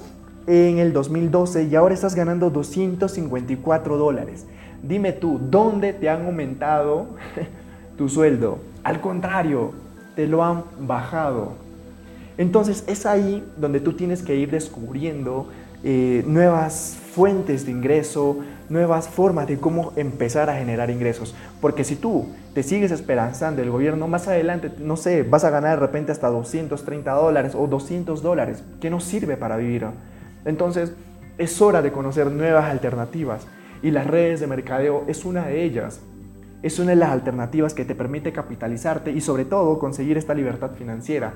en 0.47 0.79
el 0.79 0.93
2012 0.93 1.63
y 1.65 1.75
ahora 1.75 1.93
estás 1.93 2.15
ganando 2.15 2.49
254 2.49 3.97
dólares. 3.97 4.45
Dime 4.81 5.11
tú, 5.11 5.39
¿dónde 5.39 5.93
te 5.93 6.09
han 6.09 6.25
aumentado 6.25 7.07
tu 7.97 8.09
sueldo? 8.09 8.59
Al 8.83 9.01
contrario, 9.01 9.73
te 10.15 10.27
lo 10.27 10.43
han 10.43 10.63
bajado. 10.79 11.53
Entonces 12.37 12.83
es 12.87 13.05
ahí 13.05 13.43
donde 13.57 13.79
tú 13.79 13.93
tienes 13.93 14.21
que 14.21 14.35
ir 14.35 14.51
descubriendo 14.51 15.47
eh, 15.83 16.23
nuevas 16.25 16.97
fuentes 17.13 17.65
de 17.65 17.71
ingreso, 17.71 18.39
nuevas 18.69 19.07
formas 19.07 19.47
de 19.47 19.57
cómo 19.57 19.93
empezar 19.95 20.49
a 20.49 20.57
generar 20.57 20.89
ingresos. 20.89 21.35
Porque 21.61 21.83
si 21.83 21.95
tú 21.95 22.27
te 22.53 22.63
sigues 22.63 22.91
esperanzando 22.91 23.61
el 23.61 23.69
gobierno, 23.69 24.07
más 24.07 24.27
adelante, 24.27 24.71
no 24.79 24.97
sé, 24.97 25.23
vas 25.23 25.43
a 25.43 25.49
ganar 25.49 25.79
de 25.79 25.85
repente 25.85 26.11
hasta 26.11 26.27
230 26.27 27.11
dólares 27.11 27.53
o 27.55 27.67
200 27.67 28.21
dólares, 28.21 28.63
que 28.81 28.89
no 28.89 28.99
sirve 28.99 29.37
para 29.37 29.57
vivir. 29.57 29.85
Entonces 30.43 30.93
es 31.37 31.61
hora 31.61 31.81
de 31.81 31.91
conocer 31.91 32.31
nuevas 32.31 32.65
alternativas 32.65 33.45
y 33.83 33.91
las 33.91 34.07
redes 34.07 34.39
de 34.39 34.47
mercadeo 34.47 35.03
es 35.07 35.23
una 35.23 35.45
de 35.45 35.63
ellas. 35.63 36.01
Es 36.63 36.79
una 36.79 36.91
de 36.91 36.95
las 36.95 37.11
alternativas 37.11 37.75
que 37.75 37.85
te 37.85 37.93
permite 37.93 38.33
capitalizarte 38.33 39.11
y 39.11 39.21
sobre 39.21 39.45
todo 39.45 39.77
conseguir 39.77 40.17
esta 40.17 40.33
libertad 40.33 40.71
financiera 40.71 41.33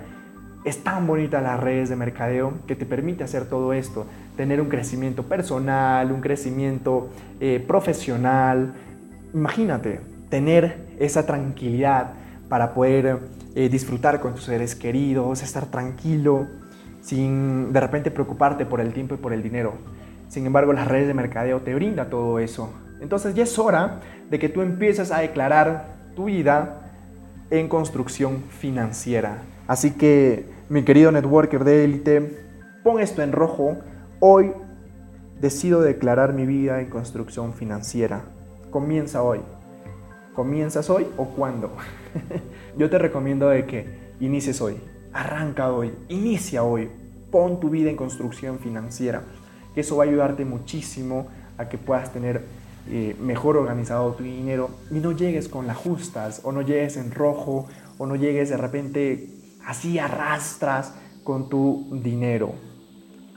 es 0.63 0.83
tan 0.83 1.07
bonita 1.07 1.41
las 1.41 1.59
redes 1.59 1.89
de 1.89 1.95
mercadeo 1.95 2.53
que 2.67 2.75
te 2.75 2.85
permite 2.85 3.23
hacer 3.23 3.45
todo 3.45 3.73
esto, 3.73 4.05
tener 4.35 4.61
un 4.61 4.67
crecimiento 4.67 5.23
personal, 5.23 6.11
un 6.11 6.21
crecimiento 6.21 7.09
eh, 7.39 7.63
profesional. 7.65 8.73
Imagínate, 9.33 10.01
tener 10.29 10.87
esa 10.99 11.25
tranquilidad 11.25 12.11
para 12.49 12.73
poder 12.73 13.19
eh, 13.55 13.69
disfrutar 13.69 14.19
con 14.19 14.35
tus 14.35 14.43
seres 14.43 14.75
queridos, 14.75 15.41
estar 15.41 15.65
tranquilo, 15.67 16.47
sin 17.01 17.71
de 17.71 17.79
repente 17.79 18.11
preocuparte 18.11 18.65
por 18.65 18.81
el 18.81 18.93
tiempo 18.93 19.15
y 19.15 19.17
por 19.17 19.33
el 19.33 19.41
dinero. 19.41 19.73
Sin 20.27 20.45
embargo, 20.45 20.73
las 20.73 20.87
redes 20.87 21.07
de 21.07 21.13
mercadeo 21.13 21.61
te 21.61 21.73
brinda 21.73 22.09
todo 22.09 22.39
eso. 22.39 22.73
Entonces 23.01 23.33
ya 23.33 23.43
es 23.43 23.57
hora 23.57 24.01
de 24.29 24.39
que 24.39 24.49
tú 24.49 24.61
empieces 24.61 25.11
a 25.11 25.19
declarar 25.19 25.95
tu 26.15 26.25
vida 26.25 26.81
en 27.49 27.67
construcción 27.67 28.43
financiera. 28.49 29.37
Así 29.69 29.91
que, 29.91 30.49
mi 30.67 30.83
querido 30.83 31.11
networker 31.11 31.63
de 31.63 31.83
élite, 31.83 32.43
pon 32.83 32.99
esto 32.99 33.21
en 33.21 33.31
rojo. 33.31 33.77
Hoy 34.19 34.51
decido 35.39 35.81
declarar 35.81 36.33
mi 36.33 36.47
vida 36.47 36.81
en 36.81 36.89
construcción 36.89 37.53
financiera. 37.53 38.23
Comienza 38.71 39.21
hoy. 39.21 39.41
¿Comienzas 40.33 40.89
hoy 40.89 41.05
o 41.17 41.25
cuándo? 41.25 41.71
Yo 42.79 42.89
te 42.89 42.97
recomiendo 42.97 43.47
de 43.47 43.67
que 43.67 43.85
inicies 44.19 44.59
hoy. 44.59 44.77
Arranca 45.13 45.71
hoy. 45.71 45.93
Inicia 46.07 46.63
hoy. 46.63 46.89
Pon 47.29 47.59
tu 47.59 47.69
vida 47.69 47.91
en 47.91 47.95
construcción 47.95 48.57
financiera. 48.57 49.21
Eso 49.75 49.97
va 49.97 50.05
a 50.05 50.07
ayudarte 50.07 50.45
muchísimo 50.45 51.27
a 51.59 51.69
que 51.69 51.77
puedas 51.77 52.11
tener 52.11 52.41
eh, 52.89 53.15
mejor 53.21 53.55
organizado 53.55 54.13
tu 54.13 54.23
dinero 54.23 54.71
y 54.89 54.95
no 54.95 55.11
llegues 55.11 55.47
con 55.47 55.67
las 55.67 55.77
justas 55.77 56.41
o 56.43 56.51
no 56.51 56.63
llegues 56.63 56.97
en 56.97 57.11
rojo 57.11 57.67
o 57.99 58.07
no 58.07 58.15
llegues 58.15 58.49
de 58.49 58.57
repente 58.57 59.38
así 59.69 59.99
arrastras 59.99 60.93
con 61.23 61.47
tu 61.47 61.85
dinero. 61.91 62.53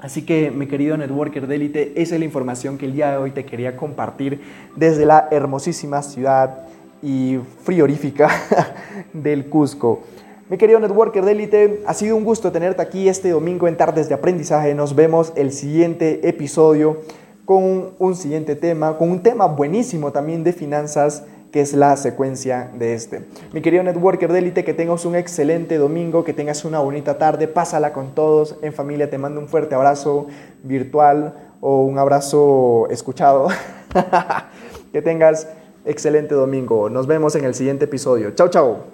Así 0.01 0.25
que 0.25 0.51
mi 0.51 0.66
querido 0.66 0.97
networker 0.97 1.47
de 1.47 1.57
élite, 1.57 1.92
esa 1.95 2.14
es 2.14 2.21
la 2.21 2.25
información 2.25 2.79
que 2.79 2.87
el 2.87 2.95
día 2.95 3.11
de 3.11 3.18
hoy 3.18 3.33
te 3.33 3.45
quería 3.45 3.77
compartir 3.77 4.40
desde 4.75 5.05
la 5.05 5.29
hermosísima 5.31 6.03
ciudad 6.03 6.66
y 7.03 7.38
friorífica 7.64 8.31
del 9.12 9.51
Cusco. 9.51 10.05
Mi 10.49 10.57
querido 10.57 10.81
networker 10.81 11.23
de 11.23 11.33
élite, 11.33 11.83
ha 11.87 11.92
sido 11.92 12.16
un 12.16 12.25
gusto 12.25 12.51
tenerte 12.51 12.81
aquí 12.81 13.09
este 13.09 13.29
domingo 13.29 13.68
en 13.68 13.77
Tardes 13.77 14.09
de 14.09 14.14
Aprendizaje. 14.14 14.75
Nos 14.75 14.95
vemos 14.95 15.35
el 15.37 15.53
siguiente 15.53 16.27
episodio 16.27 17.03
con 17.45 17.90
un 17.99 18.16
siguiente 18.16 18.57
tema, 18.57 18.97
con 18.97 19.11
un 19.11 19.23
tema 19.23 19.47
buenísimo 19.47 20.12
también 20.12 20.45
de 20.45 20.55
finanzas 20.55 21.25
que 21.53 21.61
es 21.61 21.75
la 21.75 21.97
secuencia 21.97 22.71
de 22.75 22.95
este. 22.95 23.27
Mi 23.53 23.61
querido 23.61 23.83
networker 23.83 24.33
de 24.33 24.38
élite, 24.38 24.65
que 24.65 24.73
tengas 24.75 25.05
un 25.05 25.15
excelente 25.15 25.77
domingo, 25.77 26.25
que 26.25 26.33
tengas 26.33 26.65
una 26.65 26.81
bonita 26.81 27.19
tarde, 27.19 27.47
pásala 27.47 27.93
con 27.93 28.15
todos 28.15 28.57
en 28.62 28.73
familia, 28.73 29.11
te 29.11 29.19
mando 29.19 29.38
un 29.38 29.49
fuerte 29.49 29.75
abrazo 29.75 30.27
virtual 30.62 31.35
o 31.61 31.83
un 31.83 31.99
abrazo 31.99 32.88
escuchado. 32.91 33.49
que 34.93 35.03
tengas 35.03 35.47
excelente 35.85 36.35
domingo. 36.35 36.88
Nos 36.88 37.07
vemos 37.07 37.35
en 37.37 37.45
el 37.45 37.55
siguiente 37.55 37.85
episodio. 37.85 38.31
Chao, 38.33 38.49
chao. 38.49 38.85